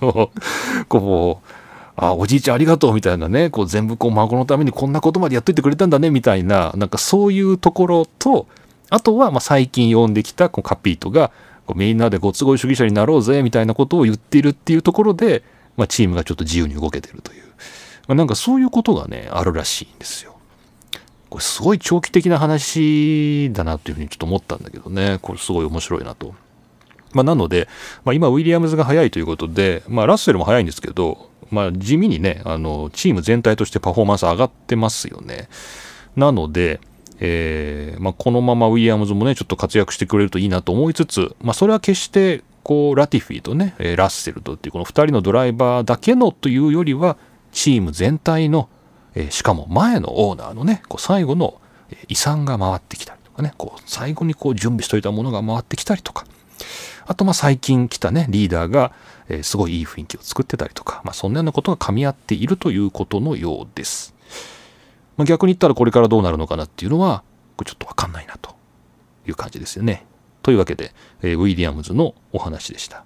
[0.88, 1.50] こう、
[1.96, 8.46] あ、おじいちゃんありがとうみたいなね、こう全部こう孫のためにこんなことまでやっといてくれたんだねみたいな、なんかそういうところと、
[8.88, 11.30] あとはま最近読んできたこうカピートが、
[11.66, 15.42] こうみんなでご都合主義者になろうぜみたいなことを言っているっていうところで、
[15.76, 17.42] まあ、チームがちょっと自由に動けてるという、
[18.14, 20.36] なんかそういうことがね、あるらしいんですよ。
[21.28, 26.34] これすごい長期的な話だなというふうにちょっと思ったんだけどね、これすごい面白いなと。
[27.12, 27.68] まあ、なので、
[28.04, 35.48] まあ、今ウィリアムズが速いということで、まあ、ラッセルも速いんですけど、まあ、地味にね、あの、チーム全体としてパフォーマンス上がってますよね。
[36.16, 36.80] なので、
[37.18, 47.16] えー、まあ、このままウィリアムズもね、ちょっと活躍してくれるといいなと思いつつ、まあ、それは決して、こう、ラティフィーとね、ラッセルとっていうこの2人のドライバーだけのというよりは、
[47.52, 48.68] チーム全体の、
[49.14, 51.60] え、しかも前のオーナーのね、こう最後の
[52.08, 56.24] 遺産が回ってきたりとかね、こう最後にこう準備しといたものが回ってきたりとか、
[57.06, 58.92] あとまあ最近来たね、リーダーが、
[59.28, 64.14] えすごいいい雰囲気を作ってたりとか、まあ、そんなようなことが噛み合っているということのようです。
[65.16, 67.22] まあ、逆に言ったらこれからどうなるのかなっていうのは、
[67.64, 68.56] ちょっとわかんないなと
[69.26, 70.06] いう感じですよね。
[70.42, 70.92] というわけで、
[71.22, 73.04] えウィリアムズのお話でした。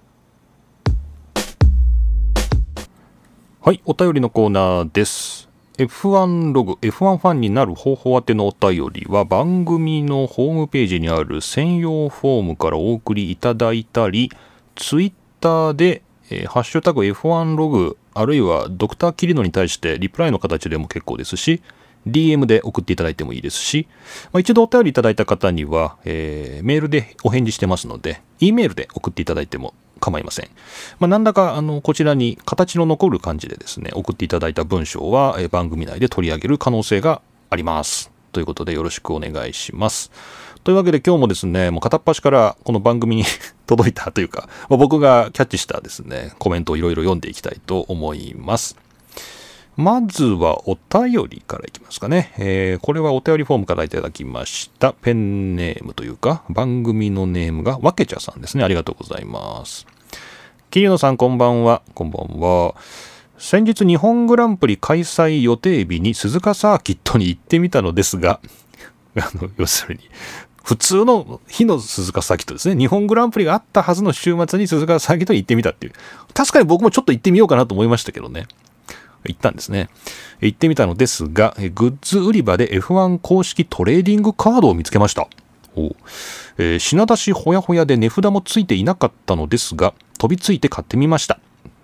[3.65, 5.49] はい、お便りのコーナーです。
[5.79, 14.31] F1 ログ、F1 ファンになる方法宛てのお便りは番組のホームページにある専用フォームからお送りいただいたり、
[14.75, 21.63] ツイッターでえー、ハッシュタグ F1 ログ、あるいはドクターキリノに対してリプライの形でも結構ですし、
[22.07, 23.87] DM で送っていただいてもいいですし、
[24.31, 30.49] まあ、一度お便りいただいた方には、えー、メールでお返事してますので、E メールで送っていただいても構いません。
[30.99, 38.11] まあ、何だかあのこちらに形の残る感じでですね、送っていただいた文章は、え、番組内で取り上げる可能性があります。
[38.31, 40.11] ということでよろしくお願いします。
[40.65, 43.23] というわけで今日もですね、もう片っ端からこの番組に
[43.65, 48.75] 届いたというか、まあ、僕がキャッチしたですね、コメントをいろいろ読んでいきたいと思います。
[49.77, 52.33] まずはお便りからいきますかね。
[52.37, 54.93] えー、これはお便りフォームからいただきました。
[54.93, 58.63] ペンネームというか、番組のネームがわけちゃさんですね。
[58.63, 59.85] ありがとうございます。
[60.71, 61.81] 桐野さんこんばんは。
[61.93, 62.75] こんばんは。
[63.37, 68.39] 先日日本グランプリ開催予定日に鈴鹿サーキットに行ってみたのですが、
[69.19, 70.01] あの、要するに、
[70.63, 72.77] 普通の日の鈴鹿サーキットですね。
[72.77, 75.93] 日本グランプリがあったはずの週末に鈴鹿サーキットに行ってみたっていう。
[76.33, 78.47] 確かに僕もちょっと行ってみようかなと思いましたけどね。
[79.27, 79.89] 行ったんですね。
[80.41, 85.27] 行ってみたのですが、グッズ売り場で F1 公式トレーディングカードを見つけました。
[86.57, 91.39] えー、品出しほやほやで値札もついていなかったのですが、飛びついて買ってみました。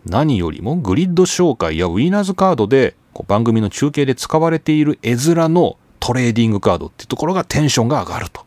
[0.06, 2.96] 何よりもグリッド紹介やウィナーズカードで
[3.28, 8.46] 番組の中継で使われている絵面のトレーディングカードっていうところがテンションが上がると。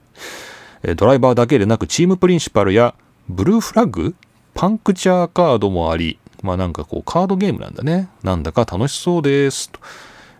[0.97, 2.95] ドライバーだけでなくチームプリンシパルや
[3.29, 4.15] ブルーフラッグ
[4.55, 8.09] パンクチャーカードもあり、まあなんかこうカードゲームなんだね。
[8.23, 9.71] なんだか楽しそうです。
[9.71, 9.81] と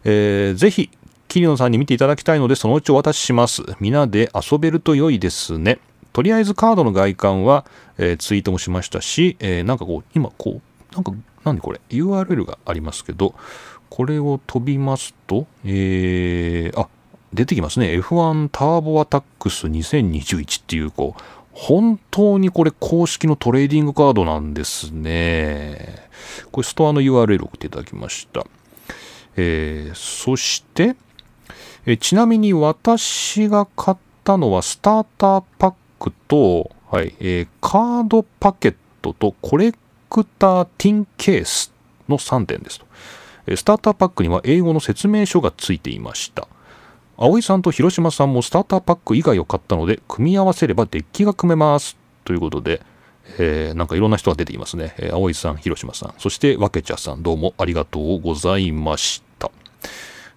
[0.05, 0.91] えー、ぜひ、
[1.29, 3.63] 桐野さんに見ていただきたいので、そのうちお渡しします。
[3.81, 5.79] 皆で遊べると良いですね。
[6.13, 7.65] とりあえずカードの外観は、
[7.99, 13.35] えー、ツイートもしましたし、えー、なんかこう、今こう、なんか、何これ ?URL がありますけど、
[13.89, 16.89] これを飛びますと、えー、あ、
[17.33, 17.99] 出てきますね。
[17.99, 21.23] F1 ターボアタックス2021っていう、こう、
[21.55, 26.09] 本当にこれ公式のトレーディングカードなんですね。
[26.51, 28.45] これストアの URL 送っていただきました。
[29.37, 30.97] えー、そして、
[31.87, 39.73] えちなみに私が買ったのはスターターパックと、はい、えー、カードパケットとコレ
[40.11, 41.73] クターティンケース
[42.09, 42.87] の3点ですと。
[43.57, 46.49] スターターパックには英語の説明書がついていました。
[47.17, 51.97] 葵さんと広島さんもスターターパック以外を買ったので、組み合わせればデッキが組めます。
[52.25, 52.83] ということで、
[53.39, 54.95] えー、なんかいろんな人が出ていますね。
[54.99, 59.51] えー、葵さん、広島さん、そしてわけちゃさん、どうもありがとうございました。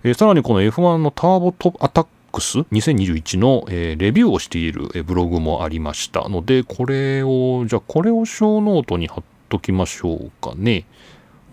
[0.03, 10.85] えー、さらにこの F1 の Turbo Attax 2021の、えー、レビューをしている、ブログもありましたので、これを、じゃあこれをショーノートに貼っときましょうかね。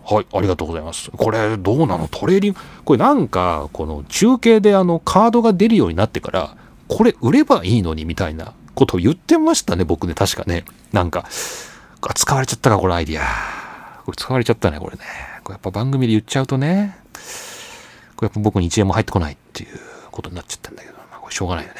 [0.07, 1.09] はい、ありがとうございます。
[1.11, 2.07] これ、どうなの？
[2.07, 6.55] トレーディング、これなんか、この中継であの、カードが出るようになってから、
[6.87, 10.63] これ売ればいいのにみたいなことを言ってましたね、僕ね、確かね。
[10.91, 11.25] なんか、
[12.13, 14.03] 使われちゃったか、これアイディア。
[14.05, 15.01] これ使われちゃったね、これね。
[15.43, 16.97] これやっぱ番組で言っちゃうとね、
[18.15, 19.79] これやっぱ僕に1円も入ってこないっていう
[20.11, 21.79] ことになっちゃったんだけど、まあ、これしょうがないよね。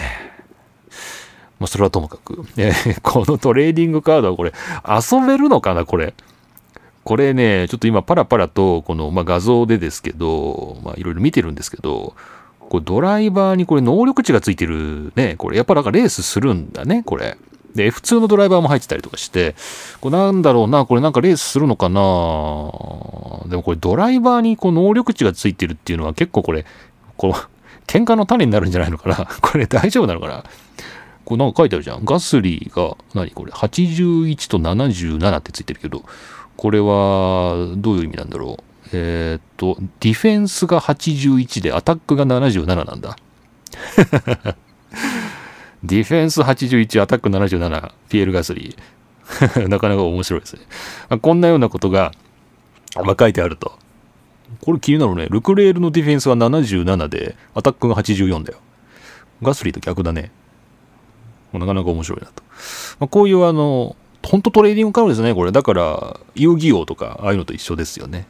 [1.59, 2.43] まあ、それはともかく。
[2.57, 4.53] えー、このトレーディングカードはこれ、
[4.87, 6.15] 遊べるのかな、これ？
[7.05, 12.15] これね、ちょっと今パラパラと、この、まあ、画像でですけど、まあ、いろいろ見てるんですけど、
[12.59, 17.37] これドライバーにこれ能力値がついてるね、これやっぱなんかレースするんだね、これ。
[17.75, 19.55] で、F2 のドライバーも入ってたりとかして、
[20.01, 21.95] これなんだろうな、これなんかレースするのかな
[23.49, 26.65] でもこれドライバーにこう能力値がついてるっていうのは結構これ、
[27.17, 27.31] こう、
[27.85, 30.43] 喧嘩の種になるんじゃないのかな これ大丈夫なのかな
[31.23, 32.05] これなんか書いてあるじゃん。
[32.05, 36.03] ガスリーが、何これ ?81 と77ってついてるけど、
[36.57, 43.17] これはどういう意味なんだろうえー、っと、ディフェンスが81でアタックが77なんだ。
[45.83, 49.67] ディフェンス81、アタック77、ピエール・ガスリー。
[49.69, 50.61] なかなか面白いですね。
[51.21, 52.11] こんなようなことが、
[53.03, 53.77] ま、書いてあると。
[54.61, 55.27] これ気になるね。
[55.29, 58.59] ルクレールのディフェンスは77で、アタックが84だよ。
[59.41, 60.31] ガスリーと逆だね。
[61.53, 62.43] なかなか面白いなと。
[62.99, 63.95] まあ、こういうあの、
[64.25, 65.51] 本当トレーディングカードですね、これ。
[65.51, 68.27] だから、遊戯王とか、ああいうのと一緒ですよね。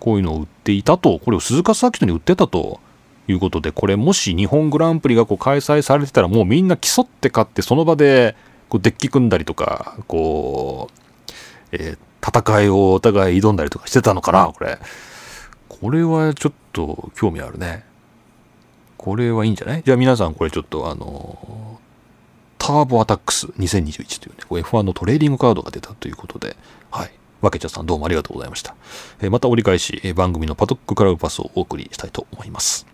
[0.00, 2.80] こういうのを売っていたと、これを鈴鹿サーキットに売ってたと
[3.28, 8.34] いうことで、これもし日本グランプリがこう開催されてたら、もうみんな競って買って、その場で
[8.68, 10.94] こうデッキ組んだりとか、こう、
[11.72, 14.78] えー、戦いをお互い挑んだりとかしてたのかな、これ。
[15.68, 17.84] これはちょっと興味あるね。
[18.96, 19.82] これはいいんじゃない？
[19.84, 21.78] じゃあ皆さんこれちょっとあの、
[22.68, 26.54] ターボアタックス2021というね、F1 のトレーディングカードが出たということで、
[26.90, 27.10] はい。
[27.40, 28.76] わけちゃさんどうもありがとうございました。
[29.22, 32.86] えまた折り返し、え番組のパトッククラブパスをお送りしたいと思います。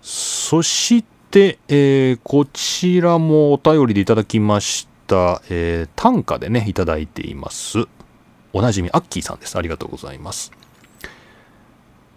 [0.00, 7.88] そして、えー、こちらもお便りでいただきました、えー、短歌でね、いただいています。
[8.54, 9.58] おなじみ、アッキーさんです。
[9.58, 10.50] ありがとうございます。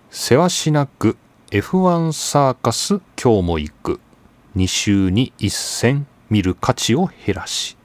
[0.09, 1.17] せわしなく
[1.51, 3.99] F1 サーカス今日も行く。
[4.55, 7.77] 2週に1戦見る価値を減らし。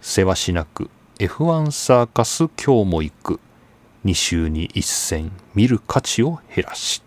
[0.00, 3.40] せわしなく F1 サーカス今日も行く
[4.04, 7.02] 2週に1戦見る価値を減らし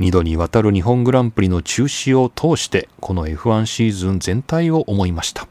[0.00, 5.46] 2度にわたる日本グランプリの中止を通してこの F1 シーズン全体を思いました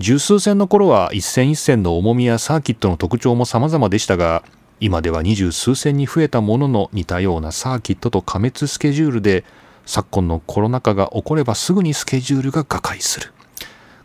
[0.00, 4.42] 十数戦の頃は一戦一戦の重みやサーキットの特徴も様々でしたが
[4.80, 9.44] 今では二十数戦に増えたものの似たようなサーキットと過滅スケジュールで
[9.86, 13.34] 昨今のコロナ禍が起こればすぐにスケジュールが瓦解する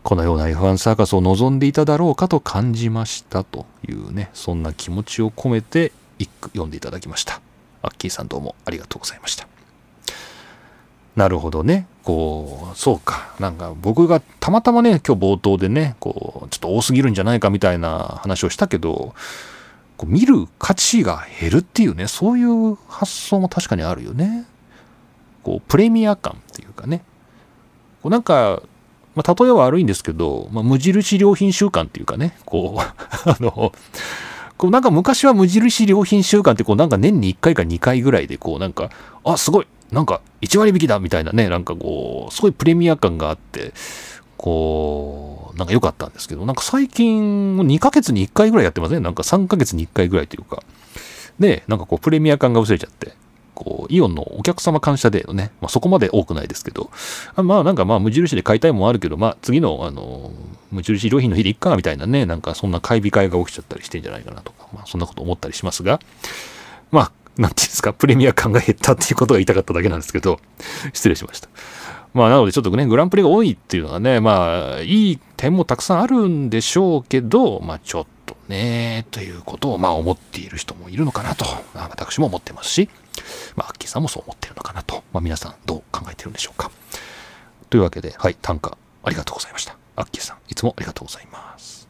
[0.02, 7.40] このような F1 サーカスを望んでいただろうかと感じましたというね、そんな気持ちを込めて一句読んでいただきました。
[7.82, 9.46] アッキーさんどうもありがとうございました。
[11.16, 11.86] なるほどね。
[12.02, 13.34] こう、そうか。
[13.38, 19.14] なんか僕がたまたまね、今日冒頭でね、こう、ちょっと多すぎるんじゃないかみたいな話をしたけど、
[19.98, 24.46] こう見る価値が減るっていうね、そういう発想も確かにあるよね。
[25.42, 27.02] こう、プレミア感っていうかね。
[28.02, 28.62] こうなんか、
[29.14, 32.80] まあ、例えは悪いんですけど、まあ、無印良品週間っていうかね、こう、
[33.28, 33.72] あの、
[34.56, 38.90] こうなんか昔は無印良品週間ってこうなんか年に1回か2回ぐらいでこうなんか、
[39.24, 43.72] あ、すごいなんか1割引きだみたいなね、なんかこう、すごいプレミア感があって、
[44.36, 50.62] こう、なんか良かったんですけど、なんか最近2ヶ月に1回ぐらいやってませんなんか3ヶ月に1回ぐらいというか、
[51.38, 53.12] ね、なんかこうプレミア感が薄れちゃって、
[53.60, 56.90] こう、イオンのお客様感謝デーのね、まあ、そこまで多くないですけど、
[57.36, 60.30] あまあなんかまあ無印で買いたいもんあるけど、まあ次のあの、
[60.72, 66.00] 無印良品の日でいっかみたいなね、なんかそんな買い控えが起きちゃったりしてんじゃないかなとか、まあそんなこと思ったりしますが、
[66.90, 70.40] まあ、なんていうんですか、プレミア感が減ったっていうことが言いたかっただけなんですけど、
[70.94, 71.48] 失礼しました。
[72.14, 81.44] まあなのでちょっとね、グランプリが多いっていうのはね、まあいい点もたくさんあるんでしょうけど、まあちょっとね、ということをまあ思っている人もいるのかなと、
[81.74, 82.88] 私も思ってますし、
[83.56, 86.70] まあ、アッキーさんもそう思ってるのかなと、まあ、皆さんどう考えてるんでしょうか。
[87.68, 89.76] というわけで、はい、短歌ありがとうございました。
[89.96, 91.88] アッキーさん、いつもありがとうございます。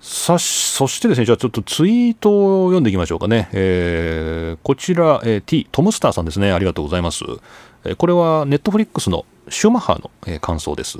[0.00, 3.48] さそしてですね、じゃあちょっとツイートを読んでいきましょうかね。
[3.52, 6.52] えー、こちら、えー、T、トムスターさんですね。
[6.52, 7.24] ありがとうございます。
[7.84, 10.98] えー、これはネットフリックスのシューマッハの、えー、感想です。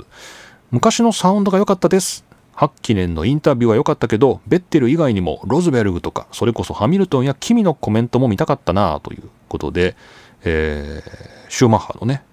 [0.71, 2.25] 昔のサウンドが良かったです。
[2.57, 9.95] 8記念のインタビューは良かったけど、ベッテル以外にもロズベルグとか、それこそハミルトンやキミのコメントも見たかったなということで、
[10.43, 12.23] えー、シューマッハのね、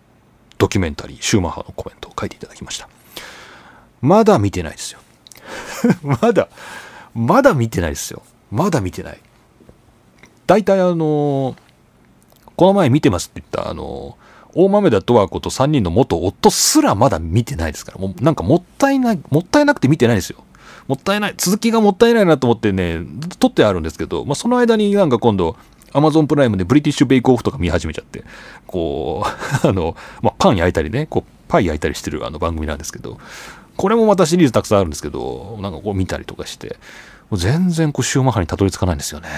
[0.56, 2.88] ドキュメンタリー、シューマッハのコメントを書いていただきました。
[4.00, 5.00] まだ見てないですよ。
[6.02, 6.48] まだ、
[7.14, 8.22] まだ見てないですよ。
[8.50, 9.20] まだ見てない。
[10.46, 11.56] 大体あの
[12.56, 14.16] この前見てますって言ったあの
[14.54, 20.38] 大豆田十和子と3人の元夫すらまだ見てないですから、もうなんかもったいない、もったいなくて見てないですよ。
[20.86, 23.00] もったいない、続きがもったいないなと思ってね、
[23.38, 25.56] 撮ってあるんですけど、まあ、その間になんか今度、
[25.92, 28.24] アマゾンプライムでブリティッシュベイクオフとか見始めちゃって、
[28.66, 29.28] こう、
[29.66, 33.18] あの、まあ、パン焼いたりね、こう、パイ焼いたりしてるあの番組なんですけど、
[33.76, 36.76] これもまたシリーズたくさんあるんですけど、なんかこう見たりとかして、
[37.30, 39.28] もう全然こうシューマッハにたどり着かないんですよね。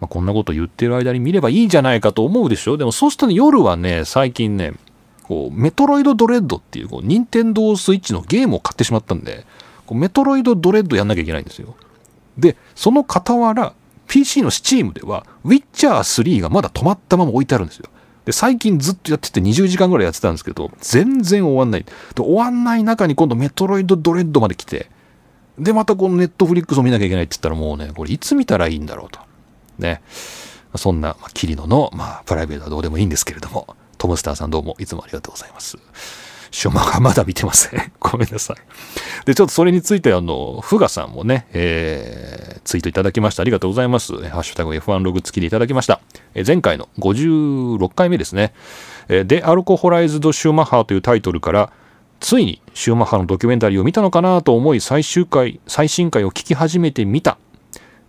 [0.00, 2.76] まあ、こんなこと言ってる間に見ればいいんじゃないかと思うでしょ？
[2.76, 4.74] でもそうするとね、夜はね、最近ね、
[5.22, 9.46] こう、メトロイドドレッドっていう、こう、ニンテンドースイッチのゲームを買ってしまったんで、
[9.86, 11.74] こうメトロイドドレッドやんなきゃいけないんですよ。
[12.38, 13.72] で、その傍ら、
[14.06, 17.86] PC の Steam では、ウィッチャー3がまだ止まったまま置いてあるんですよ。
[18.24, 21.84] で、最近ずっとやってて20時間ぐらいやってたんですけど、全然終わんない。
[21.84, 24.90] で、終わんない中に今度メトロイドドレッドまで来て、
[25.58, 29.20] で、またこのネットフリックスを見なきゃいけないって言ったらもうね、これいつ見たらいいんだろうと。
[29.78, 30.02] ね。
[30.74, 35.78] そんな、まあ、キリノの、まあ、プライベートはどうでもいいんですけれども、トムスターさんどうもいつもありがとうございます。
[36.50, 37.92] シュマがまだ見てません。
[38.00, 38.56] ごめんなさい。
[39.26, 43.42] で、ちょっとそれについて、あの、フガさんもね、えー、ツイートいただきました。
[43.42, 44.14] ありがとうございます。
[44.28, 46.00] ハッシュタグ F1 ログ付きでいただきました。
[46.34, 48.54] え前回の56回目ですね。
[49.08, 51.70] えで、アルコホライズド・シューマッハというタイトルから、
[52.20, 57.38] ついにシューマッハのドキュメンタリーを見たのかなと思い最終回、最新回を聞き始めてみた。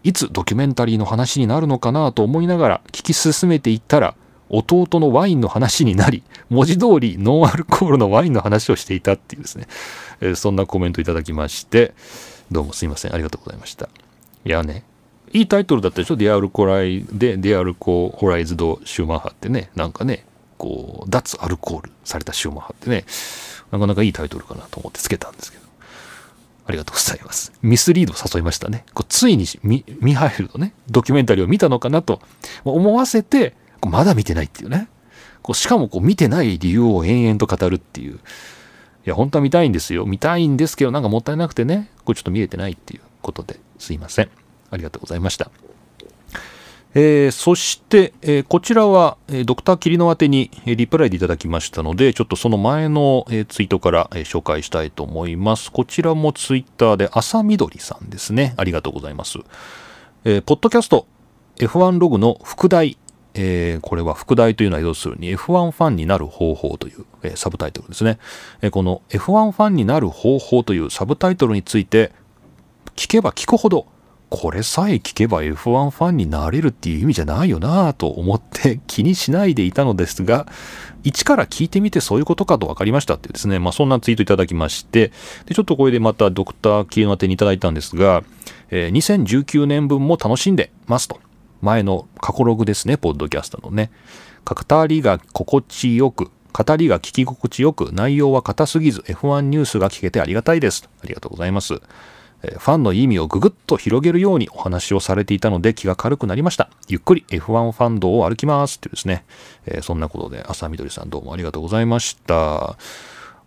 [0.04, 4.16] いつドキュメンタリーの話になるのかなと思いながら聞き進めていったら、
[4.50, 9.68] 弟のワインの話になり、文字通りノンアルコールのワインの話をしていたっていうですね、
[10.22, 11.94] えー、そんなコメントいただきまして、
[12.52, 13.90] どうもすいません、ありがとうございました。
[14.46, 14.84] いやね、
[15.34, 20.26] いいタイトルだったでしょ、 dealcoholi、dealcoholized シューマッハってね、なんかね、
[20.58, 23.06] こう、脱アルコールされたシューマッハってね、
[23.72, 25.57] なかなかいいタイトルかなと思ってつけたんですけど。
[26.68, 27.54] ありがとうございます。
[27.62, 28.86] ミスリード誘いましたね。
[28.94, 32.22] こうついにミミハエルのね、ドキュメンタリーを見たのかなと
[32.66, 34.90] 思わせて、まだ見てないっていうね。
[35.42, 38.16] こうしかもこう見てない理由を延々と語るっていう。
[38.16, 38.18] い
[39.06, 40.06] や、本当は見たいんですよ。
[40.06, 44.30] 見たいんですけど、なんかもったいなくてね、これちょっと見えてないっていうことですいません。
[44.70, 45.50] ありがとうございました。
[47.00, 55.72] えー、そして、えー、こちらは、えー、ドクターキリノ宛てに、えリプライでいただきましたので、ちょっとその前の、えツイートから、え紹介したいと思います。
[55.72, 58.56] こちらもツイッターで朝緑さんですね。
[58.58, 59.38] ありがとうございます。
[60.26, 61.06] えポッドキャスト
[61.58, 62.98] F1 ログの副題
[63.36, 68.18] え、これは副題というのは要するに F1 ファンになる方法という、え、サブタイトルですね、
[68.64, 72.12] え、この F1 ファンになる方法というサブタイトルについて
[72.96, 73.86] 聞けば聞くほど
[74.30, 80.48] これさえ聞けば F1 ファンになれるっていう意味じゃないよなぁと思って 気にしないでいたのですが
[81.04, 85.12] 一から聞いてみてそういうことかと分かりましたっていうですね、まあ、そんなツイートいただきまして
[85.46, 88.24] でちょっとこれでまたドクターキーの宛てにいただいたんですが、
[88.70, 91.20] えー、2019年分も楽しんでますと
[91.62, 93.92] 前の過去ログですね、ポッドキャストのね。
[94.46, 100.90] 語りが心地よく、語りが聞き心地よく、内容は硬すぎず、F1 ニュースが聞けてありがたいです。
[101.04, 101.82] ありがとうございます。
[102.58, 106.70] ファンの意味をぐぐっと広げるようにお話をされていたので気が軽くなりました。
[106.88, 109.26] ゆっくり F1 ファンドを歩きますっていうですね、
[109.66, 112.78] えー、そんなことで朝みどりさんどうもありがとうございました。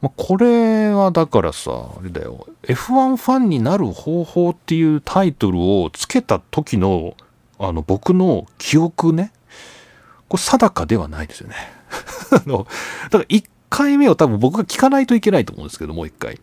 [0.03, 7.15] まあ、これはだからさ、あれだよ、F1 ファンになる方法っていうタイトルをつけた時の
[7.61, 9.33] あの、僕の記憶ね、
[10.29, 11.57] これ定かではないですよね。
[12.33, 12.67] あの、
[13.11, 16.41] だから1回目を多分僕が聞かないといけないと思うんですけど、もう1回。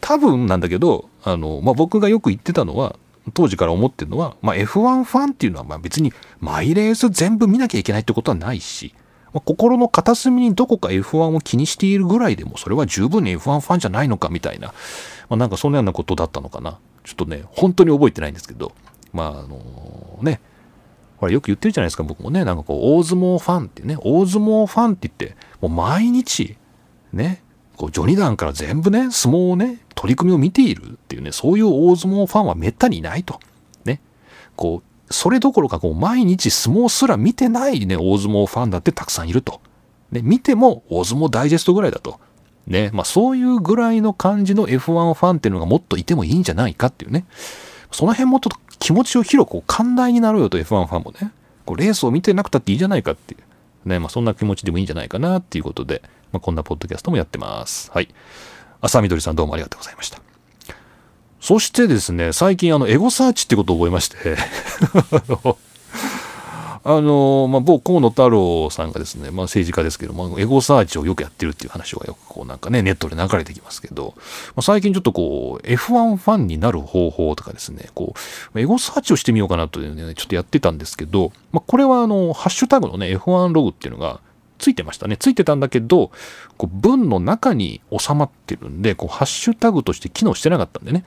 [0.00, 2.96] 多分なんだけど、あの、まあ、僕がよく言ってたのは、
[3.34, 8.94] 当時から思ってるのは、まあ、F1 ファンっていうのはま別にマイレース全部見なきゃいけないってことはないし、
[9.32, 14.68] まあ、心の片隅にどこか F1 を気にしているぐらいでもそれは十分に F1 ファンじゃないのかみたいな、
[15.28, 16.78] まあ、なんかそんなようなことだったのかな。
[17.04, 18.72] ちょっとね、本当に覚えてないんですけど、
[19.12, 20.40] まあ、あのね、
[21.18, 26.56] ほらよく言ってるじゃないですか、僕もね、なんかこう、大相撲ファンってね、大相撲ファンって言って、もう毎日、
[27.12, 27.42] ね、
[27.76, 33.40] こう、序二段から全部ね、相撲をね、取り組みを見ているっていうね、そういう大相撲ファンはめったにいないと。
[33.84, 34.00] ね。
[34.54, 39.60] こう、それどころか、こう、毎日相撲すら見てないね、大相撲ファンだってたくさんいると。
[40.12, 42.20] ね、見ても大相撲ダイジェストぐらいだと。
[42.68, 44.78] ね、まあそういうぐらいの感じの F1
[45.14, 47.24] ファンっていうのがもっといてもいいんじゃないかっていうね。
[47.90, 51.32] その辺もちょっと気持ちを広く寛大になろうよと F1 ファンもね。
[51.64, 53.36] こうレースを見てなくたっていいじゃないかってい
[53.84, 53.88] う。
[53.88, 56.02] ね、まあそんな気持ちでもいいんじゃないかなっていうことで、
[56.32, 57.90] まあ、こんなポッドキャストもやってます。
[57.92, 58.08] はい。
[58.86, 60.20] 朝みどりさんどうもありがとうございました。
[61.40, 64.16] そしてですね、最近あのエゴサーチってことを覚えまして
[66.82, 74.22] あの、まあ、某河野太郎さんがですね、まあ、政治家ですけども、エゴサーチをよくやってるっていう話がよくこうなんかね、ネットで流れてきますけど、ま
[74.58, 78.14] あ、最近ちょっとこう、F1 ファンになる方法とかですね、こ
[78.54, 84.20] う、エゴサーチをしてみようかなというね、ちょっとやってたんですけど、まあ、これはあの、ハッシュタグのね、F1 ログっていうのが、
[84.58, 85.16] ついてましたね。
[85.16, 86.10] ついてたんだけど、
[86.56, 91.04] こう文の中に収まってるんで、こうハッシュタグとして機能してなかったんでね。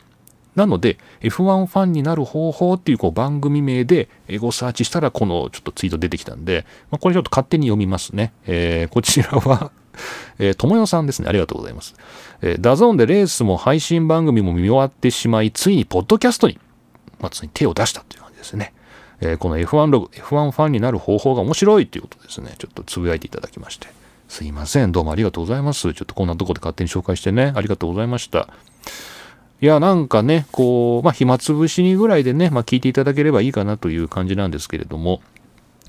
[0.56, 8.34] なので F1 ファンになる方法っていうこう番組名でエゴサーチしたらこのちょっとツイート出てきたんで、まあ、これちょっと勝手に読みますね。
[8.45, 9.72] えー、こちらは
[10.38, 11.28] えー、ともよさんですね。
[11.30, 11.95] ありがとうございます。
[12.41, 16.60] えー、 DAZN でレースも配信番組も見終わってしまい、ついにポッドキャストに、
[17.20, 18.74] まあ、ついに手を出したという感じですね。
[19.22, 23.88] えー、この F1 ログ、F1 ファンになる方法が面白いということですね、ちょっとつぶやいていただきまして。
[24.28, 24.91] すいません。
[24.91, 25.82] どうもありがとうございます。
[25.93, 28.47] ちょっとこんなとこで勝手に紹介してね、ありがとうございました。
[29.61, 35.22] いや、なんかね、こう、まあ、暇つぶしにぐらいでね、まあ、聞いていただければいいかなという感じなんですけれども、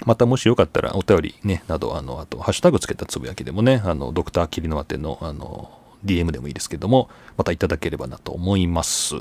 [0.07, 5.71] またもしよかったらお便りね、など、あの、あと、ハッシュタグつけたつぶやきでもね、あの、ドクターキリノアテの、あの、
[6.05, 9.17] DM でもいいですけども、またいただければなと思います。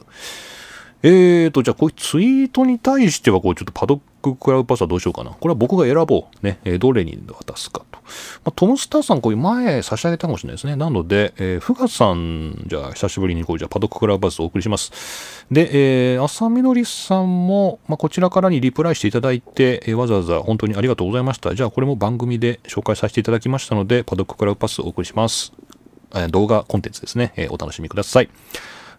[1.02, 5.32] えーと、じゃあこういうツイートに対しては、こうちょっとパドッククラウドパスはどうしようかな。
[5.32, 6.45] これは僕が選ぼう。
[6.45, 8.00] ね、えー、どれに渡すかと。
[8.43, 10.76] まあ、トムスターさん、こういう前差し上げたかもしれないですね。
[10.76, 15.45] なので、えー、フガさん、じゃあ久しぶりにこう、じゃあパドッククラウドパスをお送りします。
[15.50, 21.56] で、えー、浅みのりさんも、まあ、こちらからにリプライしていただいて、えー、わざわざ本当にありがとうございました。
[21.56, 25.54] じゃあこれも番組で紹介させていただきましたので、パドッククラウドパスをお送りします。
[26.14, 27.32] えー、動画コンテンツですね。
[27.38, 28.30] えー、お楽しみください。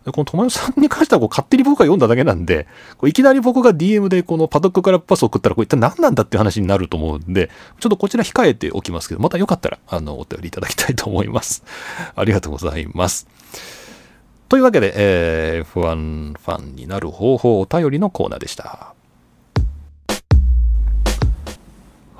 [0.06, 11.64] この友よさんに関してはこう勝手に僕が読んだだけなんで、こういきなり僕が DM でこのパドックからパスを送ったらこれ一体何なんだっていう話になると思うんで、ちょっとこちら控えておきますけど、またよかったらあのお便りいただきたいと思います。
[12.16, 13.28] ありがとうございます。
[14.48, 18.94] というわけで、えー、F1 ファンになる方法お便りのコーナーでした。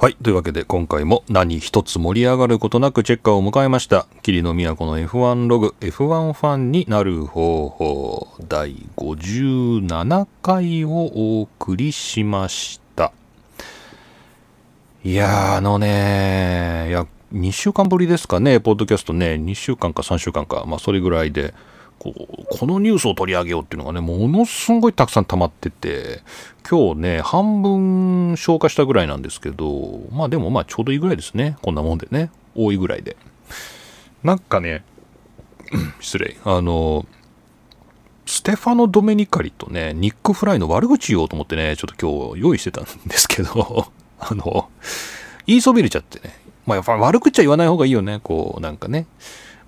[0.02, 0.14] はい。
[0.14, 4.06] というわけで、今回も何一つ盛り上がることなくチェッカーを迎えました。
[4.22, 13.12] 霧の都の F1 ログ、F1 ファンになる方法、第57回をお送りしました。
[15.04, 21.52] いやー、あのねいや、2週間ぶりですかね、ポッドキャストね、2週間か3週間か、まあ、それぐらいで、
[22.00, 26.22] こう、このニュースを取り上げようっていうのがね、ものすごいたくさん溜まってて、
[26.68, 31.56] 今日ね、半分消化したぐらいなんですけど、まあでもまあちょうどいいぐらいですね。
[31.62, 32.30] こんなもんでね。
[32.54, 33.16] 多いぐらいで。
[34.24, 34.82] なんかね、
[36.00, 36.38] 失礼。
[36.44, 37.04] あの、
[38.24, 44.70] ステファノ・ドメニカリとね、ニック・フライの悪口言おうと思ってね、ちょっと今日用意してたんですけど、 あの、
[45.46, 46.34] 言いそびれちゃってね。
[46.64, 48.20] まあやっぱ悪口は言わない方がいいよね。
[48.22, 49.06] こう、なんかね。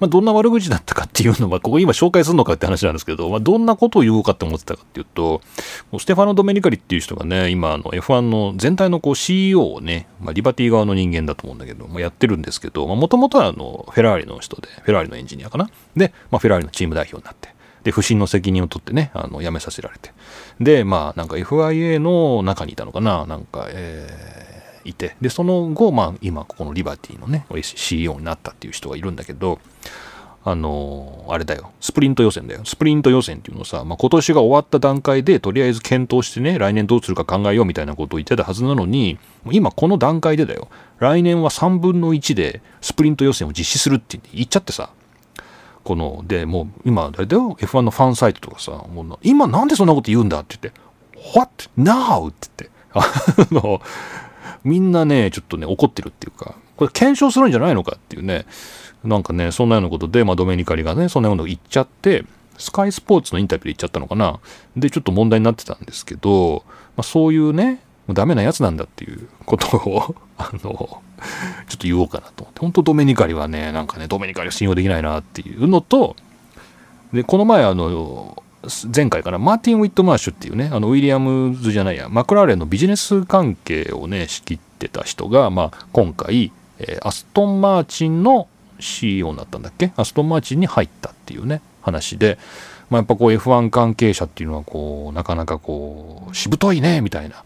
[0.03, 5.41] まあ、どんな悪口だったかっていうのは、ここ今紹介するのかって話なんですけど、まあ、どんなことを言おうかって思ってたかっていうと、
[5.97, 15.71] ステファノ・ドメニカリっていう人がね、今、の F1 の全体のこう CEO をね、まあ、リバティ側の人間だと思うんだけど、まあ、やってるんですけど、もともとはあのフェラーリの人で、フェラーリのエンジニアかな。
[15.95, 17.51] で、まあ、フェラーリのチーム代表になって、
[17.85, 20.13] で、不審の責任を取ってね、あの、辞めさせられて。
[20.59, 24.52] で、まあ、なんか FIA の中にいたのかな、なんか、えー、
[24.85, 29.61] いて、で、その後、まあ、今、ここのリバティのね、CEO になったっていう人がいるんだけど、
[30.45, 32.63] あのー、あれだよ、スプリント予選だよ。
[32.65, 39.19] スプリント予選っていうのさ、まあ、今年が終わった段階で、とりあえず検討してね、来年どうするか考えようみたいなことを言ってたはずなのに、
[39.53, 40.69] 今この段階でだよ、
[40.99, 44.91] 来年は3分の1でスプリント予選を実施するって言っちゃってさ、
[45.85, 50.81] この、で、もう今、誰だよ、F1 のファンサイトとかさ、もう今なんでそんなこと言うんだって言って、
[51.39, 51.71] What?
[51.79, 52.31] Now?
[52.31, 53.81] って言って、あの、
[54.65, 58.47] みんなね、ちょっとね、怒ってるっていうか、これ検証するんじゃないのかっていうね、
[59.05, 62.25] なんかね、そんなようなことで、まあ、ドメニカリがね、そんなようなこと言っちゃって、
[62.59, 64.39] スカイスポーツのインタビューで言っちゃったのかな。
[64.77, 66.63] で、ちょっと問題になってたんですけど、
[66.97, 71.01] まあ、そういうね、もうダメなやつなんだっていうことを あの、ちょっ
[71.71, 72.61] と言おうかなと思って。
[72.61, 76.17] 本当ドメニカリはね、なんかね、ドメニカリは信用できないなっていうのと、
[77.13, 78.43] で、この前、あの、
[78.95, 88.49] 前回からマーティン・ウィットマーシュっていうね、あの、ウィリアムズじゃないや、マクラーレンのビジネス関係をね、仕切ってた人が、まあ、今回、えー、アストン・マーチンの
[88.79, 89.93] CEO になったんだっけ？
[89.97, 92.39] アストンマーチンに入ったっていうね話で、
[92.91, 97.45] まあ、やっぱこう F1 関係者っていうのはこうなかなかこうしぶといねみたいな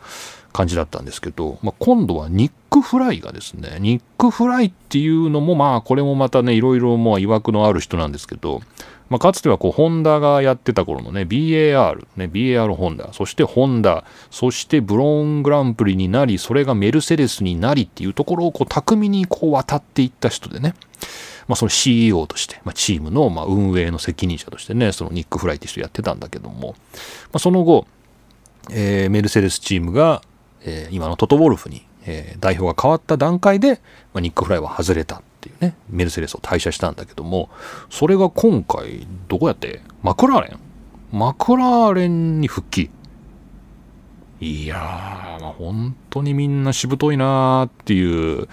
[0.52, 8.62] 感じだったんですけど、まあ、今度はニック・フライがですねニック・フライっていうのもまあこれもまたねいろいろもう曰くのある人なんですけど
[9.08, 20.74] まあ、かつてはこう、ホンダがやってた頃のね、BAR、ね、BAR ホンダ、そしてホンダ、そしてブローングランプリになり、それがメルセデスになりっていうところをこう、巧みにこう、渡っていった人でね、
[21.48, 26.74] まあ、その CEO として、まあ、チームのまあ運営の責任者としてね、そのニック・フライって人やってたんだけども、ま
[27.34, 27.86] あ、その後、
[28.70, 30.22] えー、メルセデスチームが、
[30.62, 33.80] えー、今のトト・ウォルフに、えー、代表が変わった段階で、
[34.12, 35.22] まあ、ニック・フライは外れた。
[35.46, 37.48] ていうね、メルセデスを退社したんだけども、
[37.90, 40.58] それが今回、どこやってマクラーレン？
[41.12, 42.90] マクラーレンに復帰。
[44.40, 48.48] いやー、まあ、本当にみんなしぶといなーっていう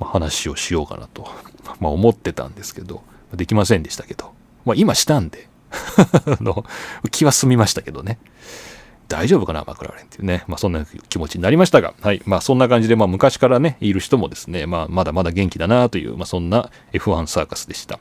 [0.00, 1.28] 話をしようかなと、
[1.80, 3.02] まあ、思ってたんですけど、
[3.34, 4.32] できませんでしたけど、
[4.64, 5.48] まあ、今したんで
[6.40, 6.64] の
[7.10, 8.18] 気は済みましたけどね。
[9.10, 10.44] 大丈夫かな、マクラーレンっていうね。
[10.46, 12.22] まあそんな気持ちになりましたが、はい。
[12.26, 17.98] まあそんな感じで、まあ昔からね、いる人もですね、まあまだまだ元気だなという、まあそんな F1 サーカスでした。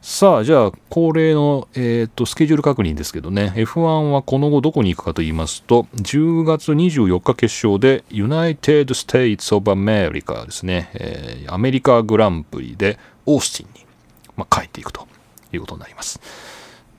[0.00, 13.86] さあ、じゃあ、恒例の、えー、とスケジュール確認ですけどね、F1 はこの後どこに行くかと言いますと、10月24日決勝で United States of America ですね、えーアメリカグランプリでオースティンに、
[14.36, 15.06] まあ、帰っていくと
[15.52, 16.20] いうことになります。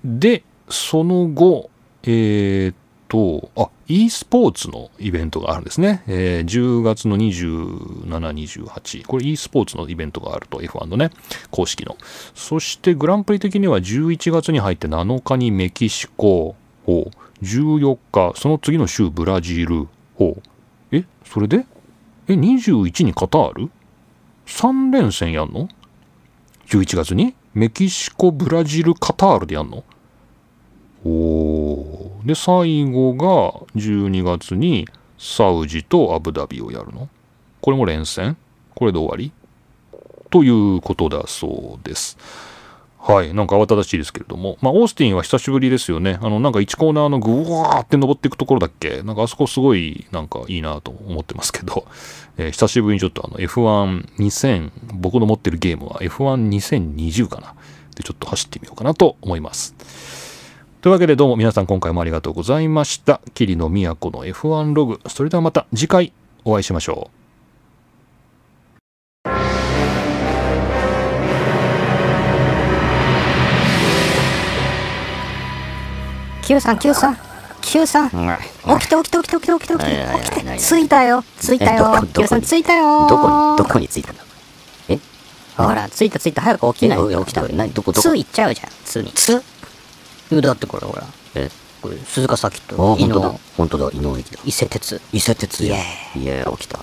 [0.05, 1.71] で、その後、
[2.03, 2.75] えーっ
[3.13, 6.01] と、あ、e スポーツのイベントがあるんですね。
[6.07, 9.05] えー10月の27、28。
[9.05, 11.11] これ e スポーツのイベントがあると、F1 のね、
[11.51, 11.95] 公式の。
[12.33, 16.55] そしてグランプリ的には11月に入って7日にメキシコ、
[16.87, 20.41] ほう14日、その次の週ブラジル、ほう
[20.91, 21.67] え、それで？
[22.27, 23.69] え、21にカタール
[24.47, 25.69] ?3 連戦やんの
[26.65, 27.35] ?11 月に？
[27.53, 29.83] メキシコ、ブラジル、カタールでやんの？
[31.05, 37.09] おーで、最後が12月にサウジとアブダビをやるの？
[37.61, 38.37] これも連戦？
[38.75, 39.31] これで終わり？
[40.29, 42.17] ということだそうです。
[42.97, 43.33] はい。
[43.33, 44.57] なんか慌ただしいですけれども。
[44.61, 46.17] まあ、オースティンは久しぶりですよね。
[46.21, 49.03] あの、なんか1コーナーのぐわーって登っていくところだっけ？
[49.03, 51.85] なんかあそこすごい、なんかいいなと思ってますけど、
[52.37, 57.55] えー久しぶりにちょっとあの F12000、僕の持ってるゲームは F12020 かな。
[57.95, 59.75] で、ちょっと走ってみようかなと思います。
[60.83, 63.21] というわけでどうも皆さん今回もありがとうございました。
[63.33, 64.99] 桐野都の F1 ログ。
[65.07, 66.11] それではまた次回
[66.43, 67.13] お会いしましょう。
[76.45, 77.17] Q さん Q さん
[77.61, 78.09] Q さん。
[78.09, 78.15] 起
[78.85, 79.87] きて起きて起きて起きて起きて起きて。
[79.87, 79.93] 起
[80.41, 81.23] きはいて着いたよ。
[81.39, 81.77] 着いたよ。
[81.77, 83.07] えどこどこ Q さん着いたよ。
[83.07, 84.23] どこに、どこに着いたんだ？
[85.55, 86.41] ほら着いた着いた。
[86.41, 87.47] 早く起きない起きた？
[87.47, 87.71] 何？
[87.71, 88.01] どこどこ？
[88.01, 89.41] つ行っちゃうじゃんつにつ？
[90.41, 91.03] だってこれほら。
[91.35, 91.49] え？
[91.81, 93.27] これ鈴鹿崎あ、と伊本当だ。
[93.27, 93.39] 野。
[93.57, 94.39] 本当だ、井上駅だ。
[94.45, 95.01] 伊勢鉄。
[95.11, 95.75] 伊勢鉄や。
[96.15, 96.79] いや、起きた。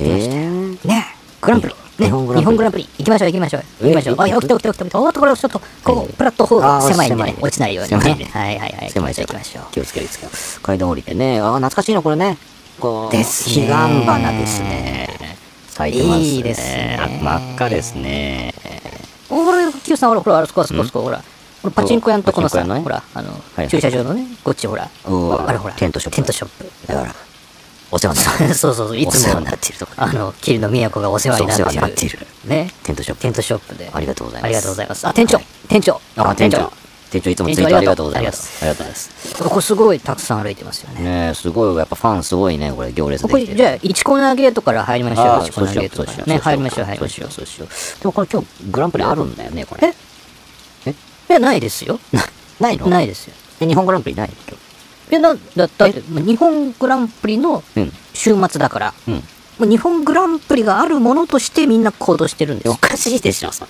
[0.00, 0.04] え？
[0.04, 1.06] ー、ね
[1.40, 1.74] グランプリ。
[1.98, 2.44] ね日本グランプリ。
[2.44, 2.88] 日本グランプリ。
[2.98, 3.62] 行きましょう行きましょう。
[3.82, 4.16] 行きましょう。
[4.28, 8.14] えあ起きて起きて起きておっとこれちょっとこうプラットフォーム狭いんで落ちないようにね。
[8.14, 8.24] ね。
[8.32, 8.90] はいはいはい。
[8.90, 9.72] 狭い行きましょう行きましょう。
[9.72, 10.62] 気をつける気をつける。
[10.62, 11.40] 階段降りてね。
[11.40, 12.38] あー、懐かしいな、これね。
[12.78, 13.66] こう、ですね。
[13.68, 15.36] 彼岸花ですね。
[15.70, 16.24] 咲いてますね。
[16.24, 16.98] いいですね。
[17.00, 18.54] あ真っ赤ですね。
[19.28, 21.22] おほら Q さんほらほらあそこあそこあそこほら
[21.62, 22.80] このパチンコ屋のとこのさね？
[22.80, 27.14] ほらあのはい駐車場のねこっちほらあれほらテントショップテントショップだから、
[27.92, 28.54] お世話になってる。
[28.54, 29.38] そうそうそう、いつも
[29.96, 31.64] あの、桐野都がお世話になっている。
[31.64, 32.70] そうお世話になっているね。
[32.84, 33.90] テントショップテントショップで。
[33.92, 35.06] ありがとうございますありがとうございます。
[35.08, 35.38] あ、店長
[35.68, 36.72] 店長あ、店長。
[37.10, 38.64] 店長いつもツイートありがとうございます。
[38.64, 39.42] ありがとうございます。
[39.42, 41.02] ここすごいたくさん歩いてますよね。
[41.02, 43.56] ねえ、すごい、やっぱファンすごいね、これ、行列こできてる。
[43.56, 45.26] こじゃあ、1コーナーゲートから入りましょう。
[45.26, 46.24] ああ、1コーナーゲートから。
[46.26, 47.46] ね、入りましょう、入りそうしよう、ましょう。
[47.46, 48.00] そうしよう。
[48.00, 49.88] でもこれ今日、グランプリあるんだよね、これ。
[49.88, 50.09] ええ？
[51.30, 51.98] いや、ないですよ。
[52.60, 52.88] ないの？
[52.88, 53.34] ないですよ。
[53.60, 57.62] え日本グランプリないいや、な、だだって、まあ日本グランプリの。
[58.14, 59.14] 週末だから、うん。
[59.14, 59.22] も
[59.60, 62.76] う日本グランプリがあるものとしてみんな行動してるんですよお。
[62.76, 63.64] かしいでしょ、そ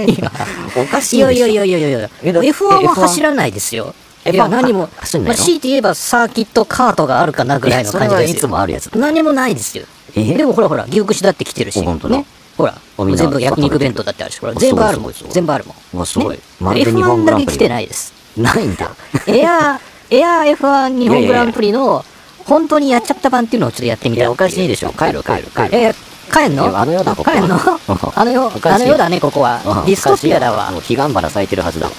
[0.00, 0.32] いや
[0.76, 1.38] おかしいやい。
[1.38, 3.94] やいやいやいやいやえだ F1 えは F1 走らないですよ。
[4.24, 8.36] F1 いや、何も、まあ、強いて言えばサーキットカートがあるかなぐらいの感じですよ。
[8.36, 9.84] いつもあるやつだ何もないですよ。
[10.14, 10.34] え？
[10.34, 11.78] でもほらほら、牛串だって来てるし。
[11.78, 12.26] お本当だね。
[12.56, 12.74] ほら、
[13.14, 15.12] 全部焼肉弁当だってあるし、ほら、お全部あるもん。
[15.30, 15.76] 全部あるもん。
[15.94, 18.12] うわすごいねまるで日本 F1 グランプリだけ来てないです。
[18.36, 18.90] ないんだ。
[19.26, 22.04] エアー、エアー F1 日本グランプリの、
[22.46, 24.90] 本当にやっちゃった版っていうのをちょっとやってみたいや、おかしいでしょ。
[24.90, 25.68] 帰る、帰る、帰る。
[25.72, 25.94] え、
[26.32, 26.76] 帰んの？
[26.78, 27.56] あの世だここは帰んの？
[28.14, 29.82] あの世、あの世だね、ここはあ。
[29.86, 30.78] ディストピアだわも。
[30.78, 31.90] う彼岸花咲いてるはずだ。